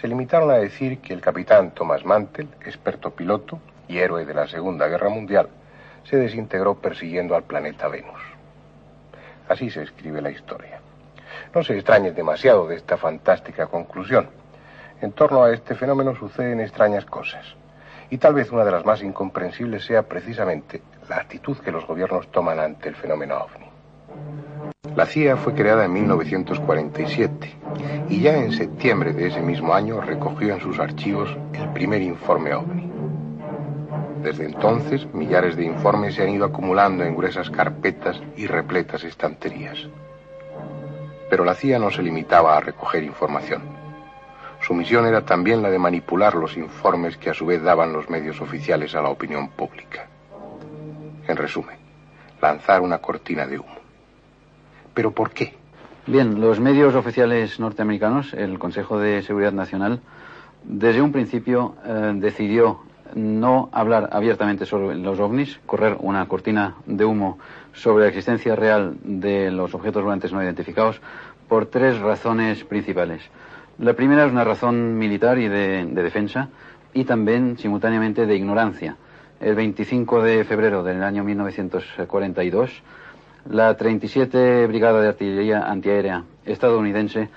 Se 0.00 0.08
limitaron 0.08 0.50
a 0.50 0.54
decir 0.54 1.02
que 1.02 1.12
el 1.12 1.20
capitán 1.20 1.72
Thomas 1.72 2.02
Mantel, 2.02 2.48
experto 2.64 3.10
piloto 3.10 3.60
y 3.88 3.98
héroe 3.98 4.24
de 4.24 4.32
la 4.32 4.48
Segunda 4.48 4.88
Guerra 4.88 5.10
Mundial, 5.10 5.50
se 6.04 6.16
desintegró 6.16 6.76
persiguiendo 6.76 7.36
al 7.36 7.42
planeta 7.42 7.88
Venus. 7.88 8.22
Así 9.50 9.68
se 9.68 9.82
escribe 9.82 10.22
la 10.22 10.30
historia. 10.30 10.80
No 11.54 11.62
se 11.62 11.74
extrañe 11.74 12.12
demasiado 12.12 12.66
de 12.66 12.76
esta 12.76 12.96
fantástica 12.96 13.66
conclusión. 13.66 14.28
En 15.00 15.12
torno 15.12 15.44
a 15.44 15.52
este 15.52 15.74
fenómeno 15.74 16.14
suceden 16.14 16.60
extrañas 16.60 17.04
cosas. 17.04 17.44
Y 18.10 18.18
tal 18.18 18.34
vez 18.34 18.50
una 18.52 18.64
de 18.64 18.70
las 18.70 18.84
más 18.84 19.02
incomprensibles 19.02 19.84
sea 19.84 20.02
precisamente 20.02 20.82
la 21.08 21.16
actitud 21.16 21.56
que 21.58 21.72
los 21.72 21.86
gobiernos 21.86 22.30
toman 22.30 22.60
ante 22.60 22.88
el 22.88 22.94
fenómeno 22.94 23.36
ovni. 23.36 23.66
La 24.94 25.04
CIA 25.04 25.36
fue 25.36 25.54
creada 25.54 25.84
en 25.84 25.92
1947 25.92 27.54
y 28.08 28.20
ya 28.22 28.36
en 28.36 28.52
septiembre 28.52 29.12
de 29.12 29.28
ese 29.28 29.40
mismo 29.40 29.74
año 29.74 30.00
recogió 30.00 30.54
en 30.54 30.60
sus 30.60 30.78
archivos 30.78 31.36
el 31.52 31.68
primer 31.70 32.00
informe 32.00 32.54
ovni. 32.54 32.90
Desde 34.22 34.46
entonces, 34.46 35.06
millares 35.12 35.56
de 35.56 35.64
informes 35.64 36.14
se 36.14 36.22
han 36.22 36.30
ido 36.30 36.46
acumulando 36.46 37.04
en 37.04 37.14
gruesas 37.14 37.50
carpetas 37.50 38.20
y 38.36 38.46
repletas 38.46 39.04
estanterías. 39.04 39.86
Pero 41.28 41.44
la 41.44 41.54
CIA 41.54 41.78
no 41.78 41.90
se 41.90 42.02
limitaba 42.02 42.56
a 42.56 42.60
recoger 42.60 43.02
información. 43.02 43.62
Su 44.60 44.74
misión 44.74 45.06
era 45.06 45.22
también 45.22 45.62
la 45.62 45.70
de 45.70 45.78
manipular 45.78 46.34
los 46.34 46.56
informes 46.56 47.16
que 47.16 47.30
a 47.30 47.34
su 47.34 47.46
vez 47.46 47.62
daban 47.62 47.92
los 47.92 48.08
medios 48.08 48.40
oficiales 48.40 48.94
a 48.94 49.02
la 49.02 49.10
opinión 49.10 49.48
pública. 49.48 50.06
En 51.28 51.36
resumen, 51.36 51.76
lanzar 52.40 52.80
una 52.80 52.98
cortina 52.98 53.46
de 53.46 53.58
humo. 53.58 53.76
¿Pero 54.94 55.10
por 55.10 55.30
qué? 55.30 55.54
Bien, 56.06 56.40
los 56.40 56.60
medios 56.60 56.94
oficiales 56.94 57.58
norteamericanos, 57.58 58.32
el 58.32 58.58
Consejo 58.58 58.98
de 58.98 59.22
Seguridad 59.22 59.52
Nacional, 59.52 60.00
desde 60.62 61.02
un 61.02 61.12
principio 61.12 61.74
eh, 61.84 62.12
decidió 62.14 62.80
no 63.14 63.68
hablar 63.72 64.10
abiertamente 64.12 64.66
sobre 64.66 64.96
los 64.96 65.18
ovnis, 65.20 65.58
correr 65.66 65.96
una 66.00 66.26
cortina 66.26 66.76
de 66.86 67.04
humo 67.04 67.38
sobre 67.76 68.04
la 68.04 68.08
existencia 68.08 68.56
real 68.56 68.96
de 69.02 69.50
los 69.50 69.74
objetos 69.74 70.02
volantes 70.02 70.32
no 70.32 70.42
identificados 70.42 71.00
por 71.48 71.66
tres 71.66 71.98
razones 72.00 72.64
principales. 72.64 73.22
La 73.78 73.92
primera 73.92 74.24
es 74.24 74.32
una 74.32 74.44
razón 74.44 74.98
militar 74.98 75.38
y 75.38 75.48
de, 75.48 75.84
defensa 75.84 76.48
y 76.94 77.04
también 77.04 77.58
simultáneamente 77.58 78.26
de 78.26 78.34
ignorancia. 78.34 78.96
El 79.38 79.54
25 79.54 80.22
de 80.22 80.44
febrero 80.44 80.82
del 80.82 81.02
año 81.02 81.22
1942, 81.22 82.82
la 83.50 83.76
37 83.76 84.66
Brigada 84.66 85.02
de 85.02 85.08
Artillería 85.08 85.70
Antiaérea 85.70 86.24
estadounidense 86.46 87.28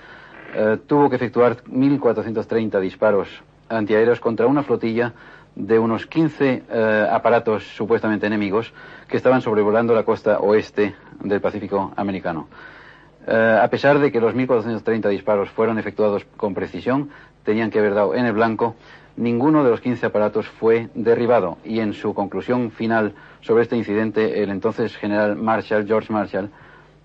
eh, 0.54 0.78
tuvo 0.86 1.10
que 1.10 1.16
efectuar 1.16 1.58
1.430 1.64 2.80
disparos 2.80 3.28
antiaéreos 3.68 4.18
contra 4.18 4.46
una 4.46 4.62
flotilla 4.62 5.12
de 5.66 5.78
unos 5.78 6.06
15 6.06 6.62
eh, 6.68 7.06
aparatos 7.10 7.64
supuestamente 7.76 8.26
enemigos 8.26 8.72
que 9.08 9.16
estaban 9.16 9.42
sobrevolando 9.42 9.94
la 9.94 10.04
costa 10.04 10.38
oeste 10.38 10.94
del 11.22 11.40
Pacífico 11.40 11.92
americano. 11.96 12.48
Eh, 13.26 13.60
a 13.62 13.68
pesar 13.68 13.98
de 13.98 14.10
que 14.10 14.20
los 14.20 14.34
1.430 14.34 15.08
disparos 15.08 15.50
fueron 15.50 15.78
efectuados 15.78 16.24
con 16.36 16.54
precisión, 16.54 17.10
tenían 17.44 17.70
que 17.70 17.78
haber 17.78 17.94
dado 17.94 18.14
en 18.14 18.24
el 18.26 18.32
blanco, 18.32 18.76
ninguno 19.16 19.62
de 19.62 19.70
los 19.70 19.80
15 19.80 20.06
aparatos 20.06 20.48
fue 20.48 20.88
derribado 20.94 21.58
y 21.64 21.80
en 21.80 21.92
su 21.92 22.14
conclusión 22.14 22.70
final 22.70 23.14
sobre 23.42 23.62
este 23.62 23.76
incidente, 23.76 24.42
el 24.42 24.50
entonces 24.50 24.96
general 24.96 25.36
Marshall, 25.36 25.86
George 25.86 26.12
Marshall, 26.12 26.50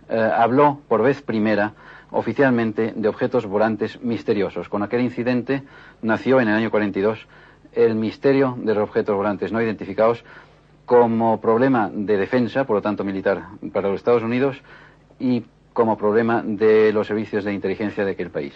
eh, 0.09 0.32
habló 0.36 0.79
por 0.88 1.01
vez 1.01 1.21
primera 1.21 1.73
oficialmente 2.11 2.93
de 2.95 3.09
objetos 3.09 3.45
volantes 3.45 4.01
misteriosos. 4.01 4.69
Con 4.69 4.84
aquel 4.84 5.01
incidente 5.01 5.63
nació 6.01 6.39
en 6.39 6.47
el 6.47 6.55
año 6.55 6.71
42 6.71 7.27
el 7.76 7.95
misterio 7.95 8.55
de 8.57 8.73
los 8.73 8.84
objetos 8.84 9.15
volantes 9.15 9.51
no 9.51 9.61
identificados 9.61 10.23
como 10.86 11.41
problema 11.41 11.89
de 11.93 12.17
defensa, 12.17 12.63
por 12.65 12.78
lo 12.78 12.82
tanto 12.82 13.03
militar, 13.03 13.43
para 13.73 13.89
los 13.89 13.97
Estados 13.97 14.23
Unidos 14.23 14.61
y 15.19 15.43
como 15.73 15.97
problema 15.97 16.41
de 16.43 16.93
los 16.93 17.07
servicios 17.07 17.43
de 17.43 17.53
inteligencia 17.53 18.05
de 18.05 18.11
aquel 18.11 18.30
país. 18.30 18.53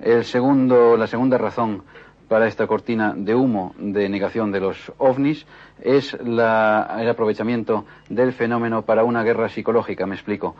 El 0.00 0.24
segundo, 0.24 0.96
la 0.96 1.06
segunda 1.06 1.38
razón 1.38 1.84
para 2.28 2.48
esta 2.48 2.66
cortina 2.66 3.12
de 3.14 3.34
humo 3.34 3.74
de 3.78 4.08
negación 4.08 4.50
de 4.50 4.60
los 4.60 4.92
ovnis 4.98 5.46
es 5.82 6.14
el 6.14 6.40
aprovechamiento 6.40 7.84
del 8.08 8.32
fenómeno 8.32 8.82
para 8.82 9.04
una 9.04 9.22
guerra 9.22 9.48
psicológica, 9.50 10.06
me 10.06 10.14
explico. 10.14 10.56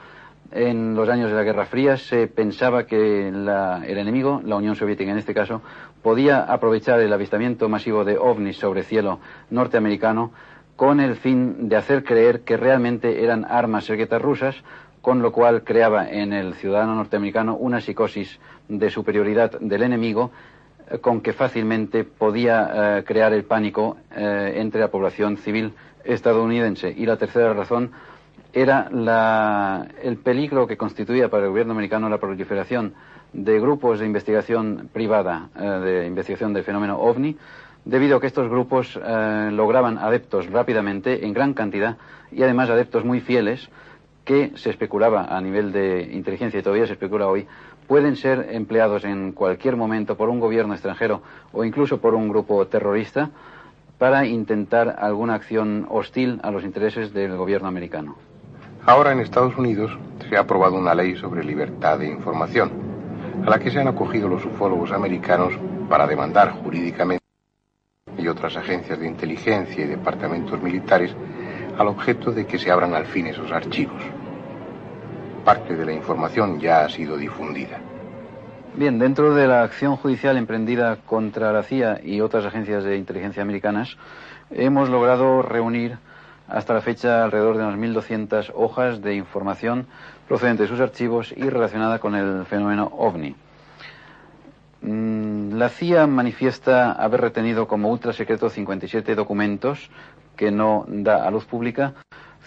En 0.51 0.95
los 0.95 1.09
años 1.09 1.31
de 1.31 1.37
la 1.37 1.45
Guerra 1.45 1.65
Fría 1.65 1.97
se 1.97 2.27
pensaba 2.27 2.85
que 2.85 3.29
el 3.29 3.99
enemigo, 3.99 4.43
la 4.45 4.57
Unión 4.57 4.77
Soviética 4.77 5.11
en 5.11 5.17
este 5.17 5.33
caso, 5.33 5.63
podía 6.03 6.43
aprovechar 6.43 7.01
el 7.01 7.13
avistamiento 7.13 7.69
masivo 7.69 8.05
de 8.05 8.19
ovnis 8.19 8.57
sobre 8.57 8.83
cielo 8.83 9.21
norteamericano 9.51 10.33
con 10.77 11.01
el 11.01 11.17
fin 11.17 11.69
de 11.69 11.77
hacer 11.77 12.03
creer 12.03 12.41
que 12.41 12.57
realmente 12.57 13.23
eran 13.23 13.45
armas 13.45 13.85
secretas 13.85 14.21
rusas, 14.21 14.57
con 15.01 15.23
lo 15.23 15.33
cual 15.33 15.63
creaba 15.63 16.09
en 16.11 16.33
el 16.33 16.55
ciudadano 16.55 16.95
norteamericano 16.95 17.57
una 17.57 17.81
psicosis 17.81 18.39
de 18.69 18.91
superioridad 18.91 19.59
del 19.61 19.83
enemigo 19.83 20.31
eh, 20.91 20.99
con 20.99 21.21
que 21.21 21.33
fácilmente 21.33 22.05
podía 22.05 22.99
eh, 22.99 23.05
crear 23.05 23.33
el 23.33 23.45
pánico 23.45 23.97
eh, 24.15 24.55
entre 24.57 24.81
la 24.81 24.89
población 24.89 25.37
civil 25.37 25.73
estadounidense. 26.05 26.93
Y 26.97 27.07
la 27.07 27.17
tercera 27.17 27.53
razón 27.53 27.93
era 28.53 29.89
el 30.03 30.17
peligro 30.19 30.67
que 30.67 30.77
constituía 30.77 31.31
para 31.31 31.45
el 31.45 31.51
gobierno 31.51 31.73
americano 31.73 32.11
la 32.11 32.19
proliferación 32.19 32.93
de 33.33 33.61
grupos 33.61 34.01
de 34.01 34.07
investigación 34.07 34.89
privada, 34.93 35.49
eh, 35.59 35.63
de 35.63 36.07
investigación 36.07 36.53
del 36.53 36.65
fenómeno 36.65 36.99
ovni, 36.99 37.37
debido 37.85 38.17
a 38.17 38.21
que 38.21 38.27
estos 38.27 38.49
grupos 38.49 38.99
eh, 39.03 39.51
lograban 39.53 39.99
adeptos 39.99 40.51
rápidamente, 40.51 41.25
en 41.25 41.33
gran 41.33 41.55
cantidad, 41.55 41.97
y 42.31 42.43
además 42.43 42.71
adeptos 42.71 43.05
muy 43.05 43.21
fieles, 43.21 43.69
que 44.25 44.53
se 44.55 44.71
especulaba 44.71 45.37
a 45.37 45.41
nivel 45.41 45.73
de 45.73 46.11
inteligencia, 46.13 46.61
y 46.61 46.63
todavía 46.63 46.87
se 46.87 46.93
especula 46.93 47.27
hoy, 47.27 47.47
pueden 47.89 48.17
ser 48.17 48.49
empleados 48.53 49.05
en 49.05 49.33
cualquier 49.33 49.77
momento 49.77 50.17
por 50.17 50.29
un 50.29 50.39
gobierno 50.39 50.75
extranjero 50.75 51.23
o 51.53 51.65
incluso 51.65 51.99
por 51.99 52.15
un 52.15 52.29
grupo 52.29 52.67
terrorista 52.67 53.31
para 53.99 54.27
intentar 54.27 54.97
alguna 54.99 55.35
acción 55.35 55.87
hostil 55.91 56.41
a 56.43 56.51
los 56.51 56.65
intereses 56.65 57.13
del 57.13 57.37
gobierno 57.37 57.69
americano. 57.69 58.17
Ahora 58.85 59.13
en 59.13 59.21
Estados 59.21 59.57
Unidos 59.57 59.97
se 60.29 60.37
ha 60.37 60.41
aprobado 60.41 60.77
una 60.77 60.95
ley 60.95 61.17
sobre 61.17 61.45
libertad 61.45 61.99
de 61.99 62.09
información, 62.09 62.92
a 63.45 63.51
la 63.51 63.59
que 63.59 63.71
se 63.71 63.81
han 63.81 63.89
acogido 63.89 64.29
los 64.29 64.45
ufólogos 64.45 64.93
americanos 64.93 65.55
para 65.89 66.07
demandar 66.07 66.53
jurídicamente 66.53 67.23
y 68.19 68.29
otras 68.29 68.57
agencias 68.57 68.99
de 68.99 69.07
inteligencia 69.07 69.85
y 69.85 69.89
departamentos 69.89 70.61
militares 70.63 71.15
al 71.79 71.89
objeto 71.89 72.31
de 72.31 72.47
que 72.47 72.59
se 72.59 72.71
abran 72.71 72.95
al 72.95 73.07
fin 73.07 73.27
esos 73.27 73.51
archivos. 73.51 74.03
Parte 75.45 75.75
de 75.75 75.85
la 75.85 75.93
información 75.93 76.61
ya 76.61 76.85
ha 76.85 76.89
sido 76.89 77.17
difundida. 77.17 77.81
Bien, 78.75 78.99
dentro 78.99 79.35
de 79.35 79.47
la 79.47 79.63
acción 79.63 79.97
judicial 79.97 80.37
emprendida 80.37 80.97
contra 81.05 81.53
la 81.53 81.63
CIA 81.63 82.01
y 82.03 82.21
otras 82.21 82.47
agencias 82.47 82.85
de 82.85 82.97
inteligencia 82.97 83.43
americanas, 83.43 83.97
hemos 84.51 84.89
logrado 84.89 85.43
reunir 85.43 85.99
hasta 86.49 86.75
la 86.75 86.81
fecha 86.81 87.25
alrededor 87.25 87.57
de 87.57 87.65
unas 87.65 87.79
1.200 87.79 88.53
hojas 88.55 89.03
de 89.03 89.15
información 89.15 89.87
procedente 90.29 90.65
de 90.65 90.69
sus 90.69 90.81
archivos 90.81 91.33
y 91.37 91.49
relacionada 91.49 91.99
con 91.99 92.15
el 92.15 92.45
fenómeno 92.47 92.91
ovni. 92.97 93.35
Mm, 94.83 95.55
la 95.55 95.69
CIA 95.69 96.07
manifiesta 96.07 96.93
haber 96.93 97.21
retenido 97.21 97.69
como 97.69 97.91
ultra 97.91 98.13
secreto 98.13 98.51
57 98.51 99.15
documentos 99.15 99.91
que 100.37 100.51
no 100.51 100.85
da 100.89 101.27
a 101.27 101.31
luz 101.31 101.45
pública, 101.45 101.95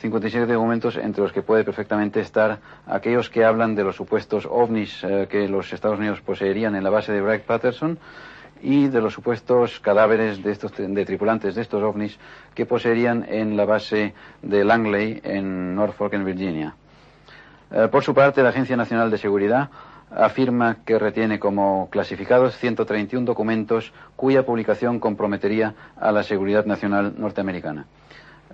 57 0.02 0.52
documentos 0.52 0.98
entre 0.98 1.24
los 1.24 1.32
que 1.32 1.42
puede 1.42 1.64
perfectamente 1.64 2.20
estar 2.20 2.60
aquellos 2.86 3.30
que 3.30 3.46
hablan 3.46 3.76
de 3.76 3.84
los 3.84 3.96
supuestos 3.96 4.46
ovnis 4.50 5.04
eh, 5.04 5.28
que 5.30 5.48
los 5.48 5.72
Estados 5.72 5.98
Unidos 5.98 6.20
poseerían 6.22 6.76
en 6.76 6.84
la 6.84 6.90
base 6.90 7.14
de 7.14 7.22
Wright 7.22 7.44
Patterson 7.44 7.98
y 8.62 8.88
de 8.88 9.00
los 9.00 9.14
supuestos 9.14 9.80
cadáveres 9.80 10.44
de 10.44 10.52
estos 10.52 10.74
de 10.76 11.06
tripulantes 11.06 11.56
de 11.56 11.62
estos 11.62 11.82
ovnis 11.82 12.20
que 12.54 12.66
poseerían 12.66 13.26
en 13.30 13.56
la 13.56 13.66
base 13.66 14.14
de 14.42 14.64
Langley 14.66 15.22
en 15.24 15.76
Norfolk 15.76 16.14
en 16.14 16.26
Virginia. 16.26 16.76
Eh, 17.72 17.88
por 17.91 18.03
su 18.03 18.13
parte, 18.13 18.43
la 18.43 18.49
Agencia 18.49 18.76
Nacional 18.76 19.09
de 19.09 19.18
Seguridad 19.18 19.70
afirma 20.11 20.78
que 20.86 20.99
retiene 20.99 21.39
como 21.39 21.89
clasificados 21.89 22.57
131 22.57 23.26
documentos 23.26 23.91
cuya 24.16 24.45
publicación 24.45 24.99
comprometería 24.99 25.74
a 25.97 26.11
la 26.11 26.24
seguridad 26.24 26.66
nacional 26.66 27.16
norteamericana. 27.18 27.86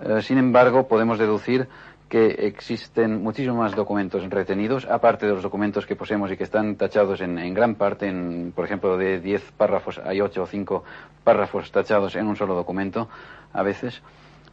Eh, 0.02 0.22
sin 0.22 0.38
embargo, 0.38 0.88
podemos 0.88 1.18
deducir 1.18 1.68
que 2.08 2.46
existen 2.46 3.22
muchísimos 3.22 3.58
más 3.58 3.74
documentos 3.74 4.28
retenidos, 4.28 4.84
aparte 4.84 5.26
de 5.26 5.32
los 5.32 5.42
documentos 5.42 5.86
que 5.86 5.96
poseemos 5.96 6.30
y 6.30 6.36
que 6.36 6.44
están 6.44 6.76
tachados 6.76 7.22
en, 7.22 7.54
gran 7.54 7.74
parte, 7.74 8.06
en, 8.06 8.52
por 8.54 8.66
ejemplo, 8.66 8.98
de 8.98 9.18
10 9.18 9.52
párrafos 9.52 9.98
hay 10.04 10.20
8 10.20 10.42
o 10.42 10.46
5 10.46 10.84
párrafos 11.24 11.72
tachados 11.72 12.14
en 12.16 12.26
un 12.26 12.36
solo 12.36 12.54
documento, 12.54 13.08
a 13.54 13.62
veces. 13.62 14.02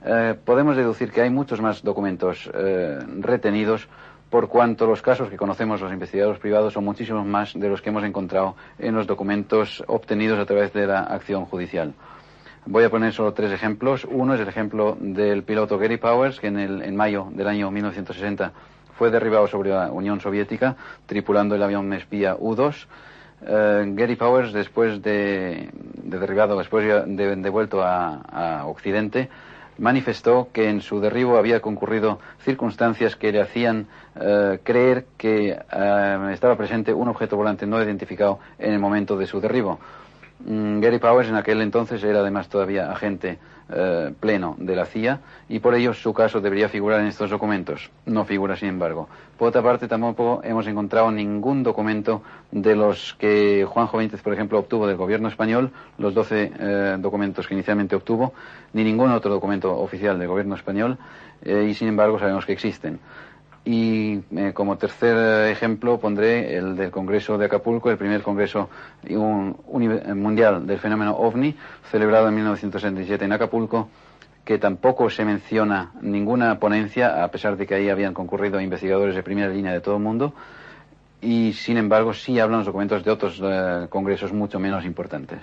Eh, 0.06 0.36
podemos 0.46 0.78
deducir 0.78 1.12
que 1.12 1.22
hay 1.22 1.30
muchos 1.30 1.60
más 1.60 1.84
documentos 1.84 2.50
retenidos 3.20 3.90
por 4.30 4.48
cuanto 4.48 4.86
los 4.86 5.02
casos 5.02 5.30
que 5.30 5.38
conocemos 5.38 5.82
los 5.82 5.92
investigadores 5.92 6.40
privados 6.40 6.74
son 6.74 6.86
muchísimos 6.86 7.26
más 7.26 7.54
de 7.54 7.68
los 7.68 7.82
que 7.82 7.90
hemos 7.90 8.04
encontrado 8.04 8.56
en 8.78 8.96
los 8.96 9.08
documentos 9.08 9.84
obtenidos 9.88 10.40
a 10.40 10.46
través 10.46 10.72
de 10.74 10.86
la 10.86 11.00
acción 11.00 11.46
judicial. 11.46 11.94
Voy 12.66 12.84
a 12.84 12.90
poner 12.90 13.14
solo 13.14 13.34
tres 13.34 13.52
ejemplos. 13.52 14.06
Uno 14.06 14.36
es 14.36 14.42
el 14.42 14.48
ejemplo 14.48 14.96
del 15.00 15.44
piloto 15.44 15.80
Gary 15.80 15.98
Powers, 15.98 16.40
que 16.40 16.48
en, 16.48 16.60
el, 16.60 16.82
en 16.84 16.96
mayo 16.96 17.28
del 17.32 17.48
año 17.48 17.72
1960 17.72 18.52
fue 18.98 19.10
derribado 19.10 19.48
sobre 19.48 19.72
la 19.72 19.92
Unión 19.92 20.20
Soviética, 20.20 20.76
tripulando 21.06 21.56
el 21.56 21.64
avión 21.64 21.92
espía 21.94 22.36
U-2. 22.38 22.86
Eh, 23.42 23.86
Gary 23.96 24.16
Powers, 24.16 24.54
después 24.54 25.02
de, 25.02 25.70
derribado, 26.04 26.58
después 26.58 26.86
de, 26.86 27.36
devuelto 27.38 27.82
a 27.82 28.66
Occidente, 28.68 29.30
manifestó 29.80 30.50
que 30.54 30.70
en 30.70 30.82
su 30.82 31.00
derribo 31.00 31.38
había 31.38 31.62
concurrido 31.62 32.20
circunstancias 32.44 33.16
que 33.16 33.32
le 33.32 33.42
hacían 33.42 33.88
eh, 34.20 34.60
creer 34.64 35.06
que 35.18 35.52
eh, 35.52 36.30
estaba 36.32 36.56
presente 36.56 36.94
un 36.94 37.08
objeto 37.08 37.38
volante 37.38 37.66
no 37.66 37.82
identificado 37.82 38.40
en 38.58 38.74
el 38.74 38.80
momento 38.80 39.18
de 39.18 39.26
su 39.28 39.40
derribo. 39.40 39.80
Mm, 40.46 40.80
Gary 40.80 41.00
Powers 41.00 41.30
en 41.30 41.36
aquel 41.36 41.62
entonces 41.62 42.04
era 42.04 42.20
además 42.20 42.48
todavía 42.48 42.92
agente 42.92 43.40
eh, 43.72 44.12
pleno 44.20 44.56
de 44.58 44.76
la 44.76 44.86
CIA 44.86 45.20
y 45.48 45.60
por 45.60 45.76
ello 45.76 45.94
su 45.94 46.12
caso 46.12 46.42
debería 46.42 46.70
figurar 46.70 47.02
en 47.02 47.08
estos 47.08 47.30
documentos. 47.30 47.92
No 48.06 48.26
figura, 48.26 48.56
sin 48.56 48.70
embargo. 48.70 49.10
Por 49.38 49.50
otra 49.50 49.62
parte, 49.62 49.88
tampoco 49.88 50.42
hemos 50.44 50.66
encontrado 50.66 51.12
ningún 51.12 51.62
documento 51.62 52.24
de 52.52 52.76
los 52.76 53.16
que 53.20 53.68
Juanjo 53.70 53.98
Benítez, 53.98 54.22
por 54.22 54.34
ejemplo, 54.34 54.58
obtuvo 54.60 54.88
del 54.88 54.98
gobierno 54.98 55.28
español, 55.28 55.72
los 55.98 56.14
12 56.14 56.52
eh, 56.58 56.98
documentos 57.00 57.48
que 57.48 57.54
inicialmente 57.54 57.96
obtuvo, 57.96 58.34
ni 58.74 58.84
ningún 58.84 59.12
otro 59.12 59.30
documento 59.30 59.78
oficial 59.78 60.18
del 60.18 60.30
gobierno 60.30 60.56
español 60.56 60.98
eh, 61.44 61.68
y, 61.70 61.74
sin 61.74 61.90
embargo, 61.90 62.18
sabemos 62.18 62.46
que 62.46 62.54
existen. 62.54 63.00
Y 63.72 64.24
eh, 64.36 64.52
como 64.52 64.80
tercer 64.80 65.48
ejemplo 65.52 66.00
pondré 66.00 66.58
el 66.58 66.76
del 66.76 66.90
Congreso 66.90 67.38
de 67.38 67.46
Acapulco, 67.46 67.92
el 67.92 68.00
primer 68.00 68.24
Congreso 68.24 68.68
Mundial 69.08 70.66
del 70.66 70.80
Fenómeno 70.80 71.16
OVNI, 71.16 71.56
celebrado 71.92 72.30
en 72.30 72.34
1967 72.34 73.26
en 73.26 73.32
Acapulco, 73.32 73.90
que 74.44 74.58
tampoco 74.58 75.12
se 75.12 75.24
menciona 75.24 75.92
ninguna 76.02 76.58
ponencia, 76.58 77.24
a 77.24 77.28
pesar 77.28 77.58
de 77.58 77.68
que 77.68 77.76
ahí 77.76 77.90
habían 77.90 78.16
concurrido 78.16 78.60
investigadores 78.60 79.14
de 79.14 79.22
primera 79.22 79.50
línea 79.54 79.72
de 79.72 79.82
todo 79.82 79.98
el 79.98 80.02
mundo, 80.02 80.34
y 81.22 81.54
sin 81.54 81.78
embargo 81.78 82.12
sí 82.12 82.40
hablan 82.40 82.62
los 82.62 82.66
documentos 82.66 83.04
de 83.04 83.12
otros 83.12 83.40
eh, 83.44 83.86
congresos 83.88 84.34
mucho 84.34 84.60
menos 84.60 84.84
importantes. 84.84 85.42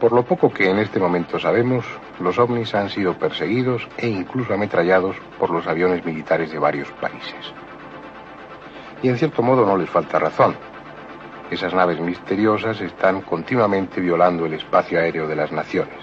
Por 0.00 0.12
lo 0.12 0.22
poco 0.24 0.50
que 0.52 0.70
en 0.70 0.78
este 0.78 1.00
momento 1.00 1.40
sabemos, 1.40 1.84
los 2.20 2.38
ovnis 2.38 2.72
han 2.74 2.88
sido 2.88 3.18
perseguidos 3.18 3.88
e 3.96 4.06
incluso 4.06 4.54
ametrallados 4.54 5.16
por 5.40 5.50
los 5.50 5.66
aviones 5.66 6.04
militares 6.04 6.52
de 6.52 6.58
varios 6.58 6.88
países. 6.92 7.52
Y 9.02 9.08
en 9.08 9.18
cierto 9.18 9.42
modo 9.42 9.66
no 9.66 9.76
les 9.76 9.90
falta 9.90 10.20
razón. 10.20 10.54
Esas 11.50 11.74
naves 11.74 11.98
misteriosas 11.98 12.80
están 12.80 13.22
continuamente 13.22 14.00
violando 14.00 14.46
el 14.46 14.54
espacio 14.54 15.00
aéreo 15.00 15.26
de 15.26 15.34
las 15.34 15.50
naciones. 15.50 15.98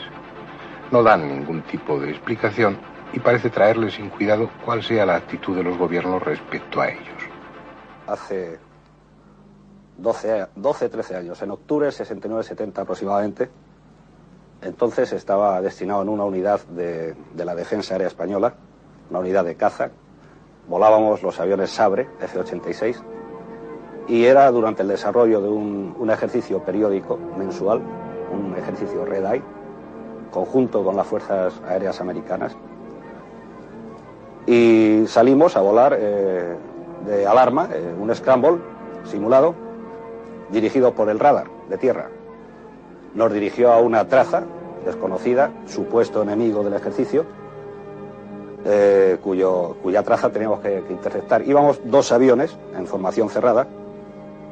No 0.92 1.02
dan 1.02 1.28
ningún 1.28 1.62
tipo 1.62 1.98
de 1.98 2.10
explicación 2.10 2.78
y 3.14 3.20
parece 3.20 3.50
traerles 3.50 3.94
sin 3.94 4.10
cuidado 4.10 4.50
cuál 4.66 4.84
sea 4.84 5.06
la 5.06 5.16
actitud 5.16 5.56
de 5.56 5.64
los 5.64 5.78
gobiernos 5.78 6.22
respecto 6.22 6.82
a 6.82 6.90
ellos. 6.90 7.24
Hace 8.08 8.60
12, 9.98 10.48
12 10.54 10.90
13 10.90 11.16
años, 11.16 11.42
en 11.42 11.52
octubre 11.52 11.88
69-70 11.88 12.80
aproximadamente, 12.80 13.50
entonces 14.66 15.14
estaba 15.14 15.62
destinado 15.62 16.02
en 16.02 16.10
una 16.10 16.24
unidad 16.24 16.60
de, 16.68 17.16
la 17.38 17.54
Defensa 17.54 17.94
Aérea 17.94 18.08
Española, 18.08 18.56
una 19.10 19.20
unidad 19.20 19.46
de 19.46 19.56
caza. 19.56 19.92
Volábamos 20.68 21.22
los 21.22 21.40
aviones 21.40 21.70
Sabre 21.70 22.10
F-86 22.20 22.98
y 24.08 24.26
era 24.26 24.50
durante 24.52 24.82
el 24.82 24.88
desarrollo 24.88 25.40
de 25.40 25.50
un, 25.50 26.10
ejercicio 26.10 26.64
periódico 26.64 27.18
mensual, 27.38 27.82
un 28.32 28.56
ejercicio 28.58 29.06
Red 29.06 29.26
Eye, 29.26 29.44
conjunto 30.32 30.84
con 30.84 30.96
las 30.96 31.06
Fuerzas 31.06 31.54
Aéreas 31.68 32.02
Americanas. 32.02 32.56
Y 34.48 35.06
salimos 35.08 35.56
a 35.58 35.62
volar 35.62 35.96
eh, 36.00 36.56
de 37.06 37.28
alarma, 37.28 37.70
eh, 37.72 37.96
un 38.00 38.14
scramble 38.16 38.58
simulado, 39.04 39.54
dirigido 40.52 40.94
por 40.94 41.10
el 41.10 41.20
radar 41.20 41.48
de 41.70 41.78
tierra 41.78 42.10
nos 43.16 43.32
dirigió 43.32 43.72
a 43.72 43.80
una 43.80 44.08
traza 44.08 44.44
desconocida, 44.86 45.52
supuesto 45.66 46.22
enemigo 46.22 46.64
del 46.64 46.74
ejercicio, 46.74 47.26
eh, 48.64 49.18
cuyo, 49.22 49.76
cuya 49.84 50.04
traza 50.04 50.32
teníamos 50.32 50.60
que, 50.60 50.84
interceptar. 50.90 51.48
Íbamos 51.48 51.80
dos 51.84 52.12
aviones 52.12 52.56
en 52.76 52.88
formación 52.88 53.30
cerrada 53.30 53.68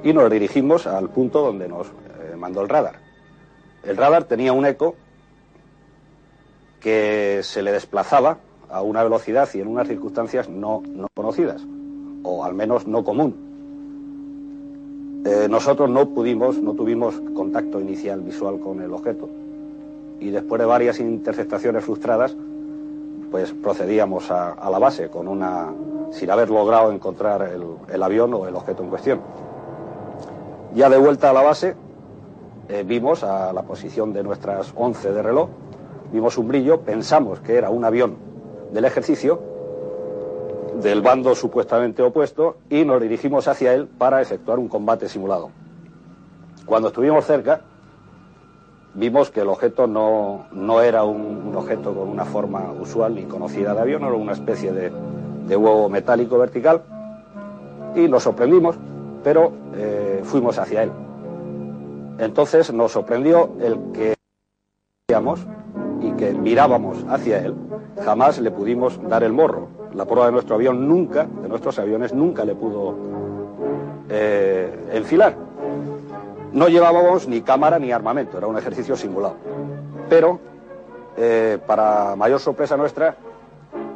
y 0.04 0.14
nos 0.14 0.30
dirigimos 0.30 0.86
al 0.86 1.10
punto 1.10 1.42
donde 1.42 1.68
nos 1.68 1.88
eh, 1.88 2.36
mandó 2.38 2.62
el 2.62 2.70
radar. 2.70 3.00
El 3.84 3.98
radar 3.98 4.26
tenía 4.26 4.54
un 4.54 4.66
eco 4.66 4.96
que 6.80 7.40
se 7.44 7.62
le 7.62 7.72
desplazaba 7.72 8.38
a 8.70 8.82
una 8.82 9.04
velocidad 9.04 9.48
y 9.54 9.62
en 9.62 9.68
unas 9.68 9.88
circunstancias 9.88 10.50
no, 10.50 10.84
no 10.86 11.08
conocidas, 11.14 11.62
o 12.24 12.44
al 12.44 12.54
menos 12.54 12.88
no 12.88 13.04
común. 13.04 13.54
Eh, 15.26 15.48
nosotros 15.50 15.90
no 15.90 16.10
pudimos, 16.10 16.62
no 16.62 16.74
tuvimos 16.74 17.16
contacto 17.34 17.80
inicial 17.80 18.22
visual 18.22 18.60
con 18.60 18.82
el 18.82 18.92
objeto. 18.94 19.30
Y 20.24 20.32
después 20.32 20.58
de 20.58 20.66
varias 20.66 21.02
interceptaciones 21.02 21.84
frustradas, 21.84 22.34
pues 23.30 23.52
procedíamos 23.52 24.32
a, 24.32 24.70
la 24.72 24.80
base 24.80 25.10
con 25.10 25.28
una, 25.28 25.74
sin 26.12 26.32
haber 26.32 26.50
logrado 26.50 26.94
encontrar 26.94 27.42
el, 27.92 28.02
avión 28.04 28.34
o 28.34 28.48
el 28.48 28.56
objeto 28.56 28.84
en 28.84 28.90
cuestión. 28.90 29.20
Ya 30.74 30.90
de 30.90 30.98
vuelta 30.98 31.32
a 31.32 31.34
la 31.34 31.42
base, 31.42 31.76
eh, 32.70 32.84
vimos 32.88 33.26
a 33.26 33.52
la 33.52 33.64
posición 33.64 34.14
de 34.14 34.24
nuestras 34.24 34.72
11 34.78 35.12
de 35.12 35.22
reloj, 35.22 35.50
vimos 36.14 36.38
un 36.38 36.48
brillo, 36.48 36.80
pensamos 36.80 37.42
que 37.42 37.58
era 37.58 37.70
un 37.70 37.84
avión 37.84 38.16
del 38.72 38.86
ejercicio 38.86 39.42
del 40.82 41.02
bando 41.02 41.36
supuestamente 41.36 42.02
opuesto 42.02 42.60
y 42.70 42.86
nos 42.86 43.02
dirigimos 43.02 43.50
hacia 43.50 43.74
él 43.74 43.88
para 43.88 44.22
efectuar 44.22 44.58
un 44.58 44.70
combate 44.70 45.10
simulado. 45.10 45.52
Cuando 46.66 46.88
estuvimos 46.88 47.26
cerca, 47.26 47.73
vimos 48.94 49.32
que 49.32 49.42
el 49.42 49.48
objeto 49.48 49.88
no, 49.88 50.82
era 50.82 51.04
un, 51.04 51.54
objeto 51.56 51.94
con 51.94 52.10
una 52.10 52.26
forma 52.26 52.72
usual 52.80 53.16
ni 53.16 53.24
conocida 53.24 53.74
de 53.74 53.82
avión, 53.82 54.04
era 54.04 54.14
una 54.14 54.34
especie 54.34 54.72
de, 54.72 54.92
huevo 55.56 55.88
metálico 55.90 56.38
vertical 56.38 56.82
y 57.96 58.08
nos 58.08 58.24
sorprendimos, 58.24 58.76
pero 59.24 59.52
eh, 59.76 60.22
fuimos 60.24 60.58
hacia 60.58 60.84
él. 60.84 60.92
Entonces 62.18 62.74
nos 62.74 62.92
sorprendió 62.92 63.52
el 63.62 63.92
que 63.94 64.16
y 66.02 66.12
que 66.14 66.34
mirábamos 66.34 67.06
hacia 67.08 67.40
él, 67.40 67.54
jamás 68.04 68.40
le 68.40 68.50
pudimos 68.50 69.00
dar 69.08 69.24
el 69.24 69.32
morro 69.32 69.68
la 69.96 70.06
prueba 70.06 70.26
de 70.28 70.32
nuestro 70.32 70.56
avión 70.56 70.88
nunca, 70.88 71.26
de 71.26 71.48
nuestros 71.48 71.78
aviones, 71.80 72.14
nunca 72.14 72.46
le 72.46 72.56
pudo 72.56 72.96
eh, 74.10 74.90
enfilar. 74.94 75.36
No 76.54 76.68
llevábamos 76.68 77.28
ni 77.28 77.42
cámara 77.42 77.80
ni 77.80 77.92
armamento, 77.92 78.38
era 78.38 78.46
un 78.46 78.58
ejercicio 78.58 78.96
simulado. 78.96 79.36
Pero, 80.08 80.40
eh, 81.18 81.58
para 81.66 82.16
mayor 82.16 82.40
sorpresa 82.40 82.78
nuestra, 82.78 83.16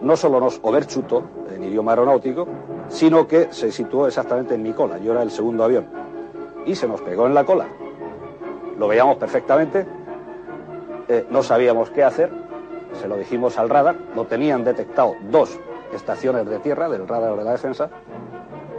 no 0.01 0.17
solo 0.17 0.39
nos 0.39 0.59
overchutó 0.63 1.23
en 1.53 1.63
idioma 1.63 1.91
aeronáutico, 1.91 2.47
sino 2.89 3.27
que 3.27 3.53
se 3.53 3.71
situó 3.71 4.07
exactamente 4.07 4.55
en 4.55 4.63
mi 4.63 4.73
cola. 4.73 4.97
Yo 4.97 5.11
era 5.11 5.21
el 5.21 5.29
segundo 5.29 5.63
avión. 5.63 5.85
Y 6.65 6.73
se 6.73 6.87
nos 6.87 7.01
pegó 7.01 7.27
en 7.27 7.35
la 7.35 7.45
cola. 7.45 7.67
Lo 8.79 8.87
veíamos 8.87 9.17
perfectamente, 9.17 9.85
eh, 11.07 11.27
no 11.29 11.43
sabíamos 11.43 11.91
qué 11.91 12.03
hacer, 12.03 12.31
se 12.99 13.07
lo 13.07 13.17
dijimos 13.17 13.57
al 13.59 13.69
radar, 13.69 13.97
lo 14.15 14.25
tenían 14.25 14.63
detectado 14.63 15.15
dos 15.29 15.59
estaciones 15.93 16.47
de 16.47 16.59
tierra 16.59 16.89
del 16.89 17.07
radar 17.07 17.35
de 17.37 17.43
la 17.43 17.51
defensa, 17.51 17.89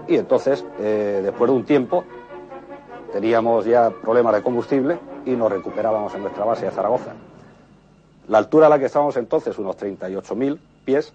y 0.09 0.16
entonces, 0.16 0.64
eh, 0.81 1.20
después 1.22 1.51
de 1.51 1.57
un 1.57 1.64
tiempo, 1.64 2.05
teníamos 3.12 3.64
ya 3.64 3.90
problemas 3.90 4.34
de 4.34 4.42
combustible 4.42 4.98
y 5.24 5.30
nos 5.32 5.50
recuperábamos 5.50 6.14
en 6.14 6.22
nuestra 6.22 6.44
base 6.44 6.66
de 6.66 6.70
Zaragoza. 6.70 7.14
La 8.28 8.38
altura 8.38 8.66
a 8.66 8.68
la 8.68 8.78
que 8.78 8.86
estábamos 8.86 9.16
entonces, 9.16 9.59
unos 9.59 9.76
38.000 9.78 10.59
pies, 10.84 11.14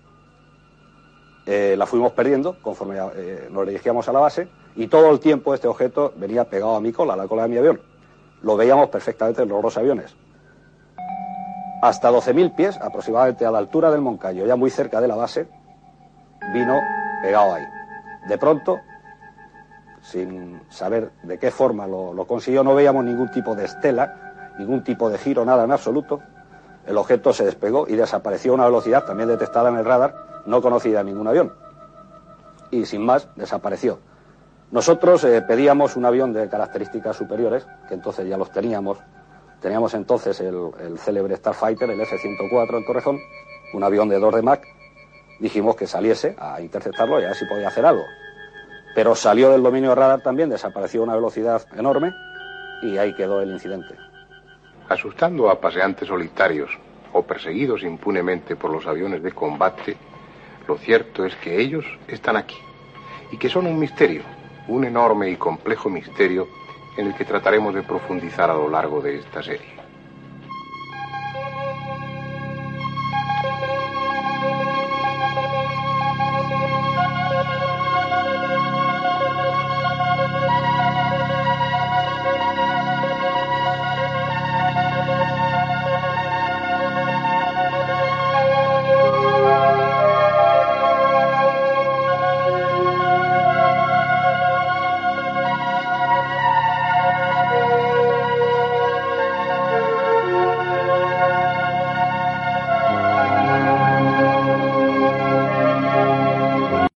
eh, 1.45 1.75
la 1.77 1.85
fuimos 1.85 2.13
perdiendo 2.13 2.57
conforme 2.61 2.97
eh, 3.15 3.49
nos 3.51 3.67
dirigíamos 3.67 4.07
a 4.07 4.13
la 4.13 4.19
base 4.19 4.47
y 4.75 4.87
todo 4.87 5.11
el 5.11 5.19
tiempo 5.19 5.53
este 5.53 5.67
objeto 5.67 6.13
venía 6.15 6.45
pegado 6.45 6.75
a 6.75 6.81
mi 6.81 6.91
cola, 6.91 7.13
a 7.13 7.17
la 7.17 7.27
cola 7.27 7.43
de 7.43 7.49
mi 7.49 7.57
avión. 7.57 7.81
Lo 8.41 8.57
veíamos 8.57 8.89
perfectamente 8.89 9.43
en 9.43 9.49
los 9.49 9.61
dos 9.61 9.77
aviones. 9.77 10.15
Hasta 11.81 12.11
12.000 12.11 12.55
pies, 12.55 12.77
aproximadamente 12.77 13.45
a 13.45 13.51
la 13.51 13.57
altura 13.57 13.91
del 13.91 14.01
Moncayo, 14.01 14.45
ya 14.45 14.55
muy 14.55 14.69
cerca 14.69 15.01
de 15.01 15.07
la 15.07 15.15
base, 15.15 15.47
vino 16.53 16.79
pegado 17.21 17.53
ahí. 17.53 17.63
De 18.27 18.37
pronto, 18.37 18.79
sin 20.03 20.61
saber 20.69 21.11
de 21.23 21.39
qué 21.39 21.49
forma 21.49 21.87
lo, 21.87 22.25
consiguió, 22.27 22.63
no 22.63 22.75
veíamos 22.75 23.05
ningún 23.05 23.31
tipo 23.31 23.55
de 23.55 23.65
estela, 23.65 24.51
ningún 24.59 24.83
tipo 24.83 25.09
de 25.09 25.17
giro, 25.17 25.45
nada 25.45 25.63
en 25.63 25.71
absoluto. 25.71 26.21
El 26.85 26.97
objeto 26.97 27.31
se 27.31 27.45
despegó 27.45 27.87
y 27.87 27.95
desapareció 27.95 28.51
a 28.51 28.55
una 28.55 28.65
velocidad 28.65 29.05
también 29.05 29.29
detectada 29.29 29.69
en 29.69 29.77
el 29.77 29.85
radar, 29.85 30.43
no 30.45 30.61
conocida 30.61 30.99
en 30.99 31.07
ningún 31.07 31.27
avión. 31.27 31.53
Y 32.69 32.85
sin 32.85 33.05
más, 33.05 33.29
desapareció. 33.37 33.99
Nosotros 34.71 35.23
eh, 35.23 35.41
pedíamos 35.41 35.95
un 35.95 36.05
avión 36.05 36.33
de 36.33 36.49
características 36.49 37.15
superiores, 37.15 37.65
que 37.87 37.93
entonces 37.93 38.27
ya 38.27 38.37
los 38.37 38.51
teníamos. 38.51 38.97
Teníamos 39.61 39.93
entonces 39.93 40.37
el, 40.41 40.71
el 40.81 40.97
célebre 40.99 41.37
Starfighter, 41.37 41.89
el 41.89 42.01
F-104 42.01 42.77
en 42.77 42.85
Torrejón, 42.85 43.19
un 43.73 43.83
avión 43.83 44.09
de 44.09 44.19
2 44.19 44.35
de 44.35 44.41
Mac. 44.41 44.67
Dijimos 45.39 45.77
que 45.77 45.87
saliese 45.87 46.35
a 46.37 46.59
interceptarlo 46.59 47.21
y 47.21 47.23
a 47.23 47.27
ver 47.27 47.35
si 47.37 47.45
podía 47.45 47.69
hacer 47.69 47.85
algo. 47.85 48.03
Pero 48.95 49.15
salió 49.15 49.49
del 49.49 49.63
dominio 49.63 49.95
radar 49.95 50.21
también, 50.21 50.49
desapareció 50.49 51.01
a 51.01 51.03
una 51.05 51.15
velocidad 51.15 51.65
enorme 51.75 52.13
y 52.81 52.97
ahí 52.97 53.13
quedó 53.13 53.41
el 53.41 53.49
incidente. 53.49 53.95
Asustando 54.89 55.49
a 55.49 55.59
paseantes 55.59 56.07
solitarios 56.07 56.69
o 57.13 57.23
perseguidos 57.23 57.83
impunemente 57.83 58.55
por 58.55 58.71
los 58.71 58.85
aviones 58.85 59.23
de 59.23 59.31
combate, 59.31 59.97
lo 60.67 60.77
cierto 60.77 61.25
es 61.25 61.35
que 61.37 61.59
ellos 61.59 61.85
están 62.07 62.37
aquí 62.37 62.57
y 63.31 63.37
que 63.37 63.49
son 63.49 63.65
un 63.65 63.79
misterio, 63.79 64.23
un 64.67 64.85
enorme 64.85 65.29
y 65.29 65.37
complejo 65.37 65.89
misterio 65.89 66.47
en 66.97 67.07
el 67.07 67.15
que 67.15 67.25
trataremos 67.25 67.73
de 67.73 67.83
profundizar 67.83 68.49
a 68.49 68.53
lo 68.53 68.69
largo 68.69 69.01
de 69.01 69.17
esta 69.17 69.41
serie. 69.41 69.82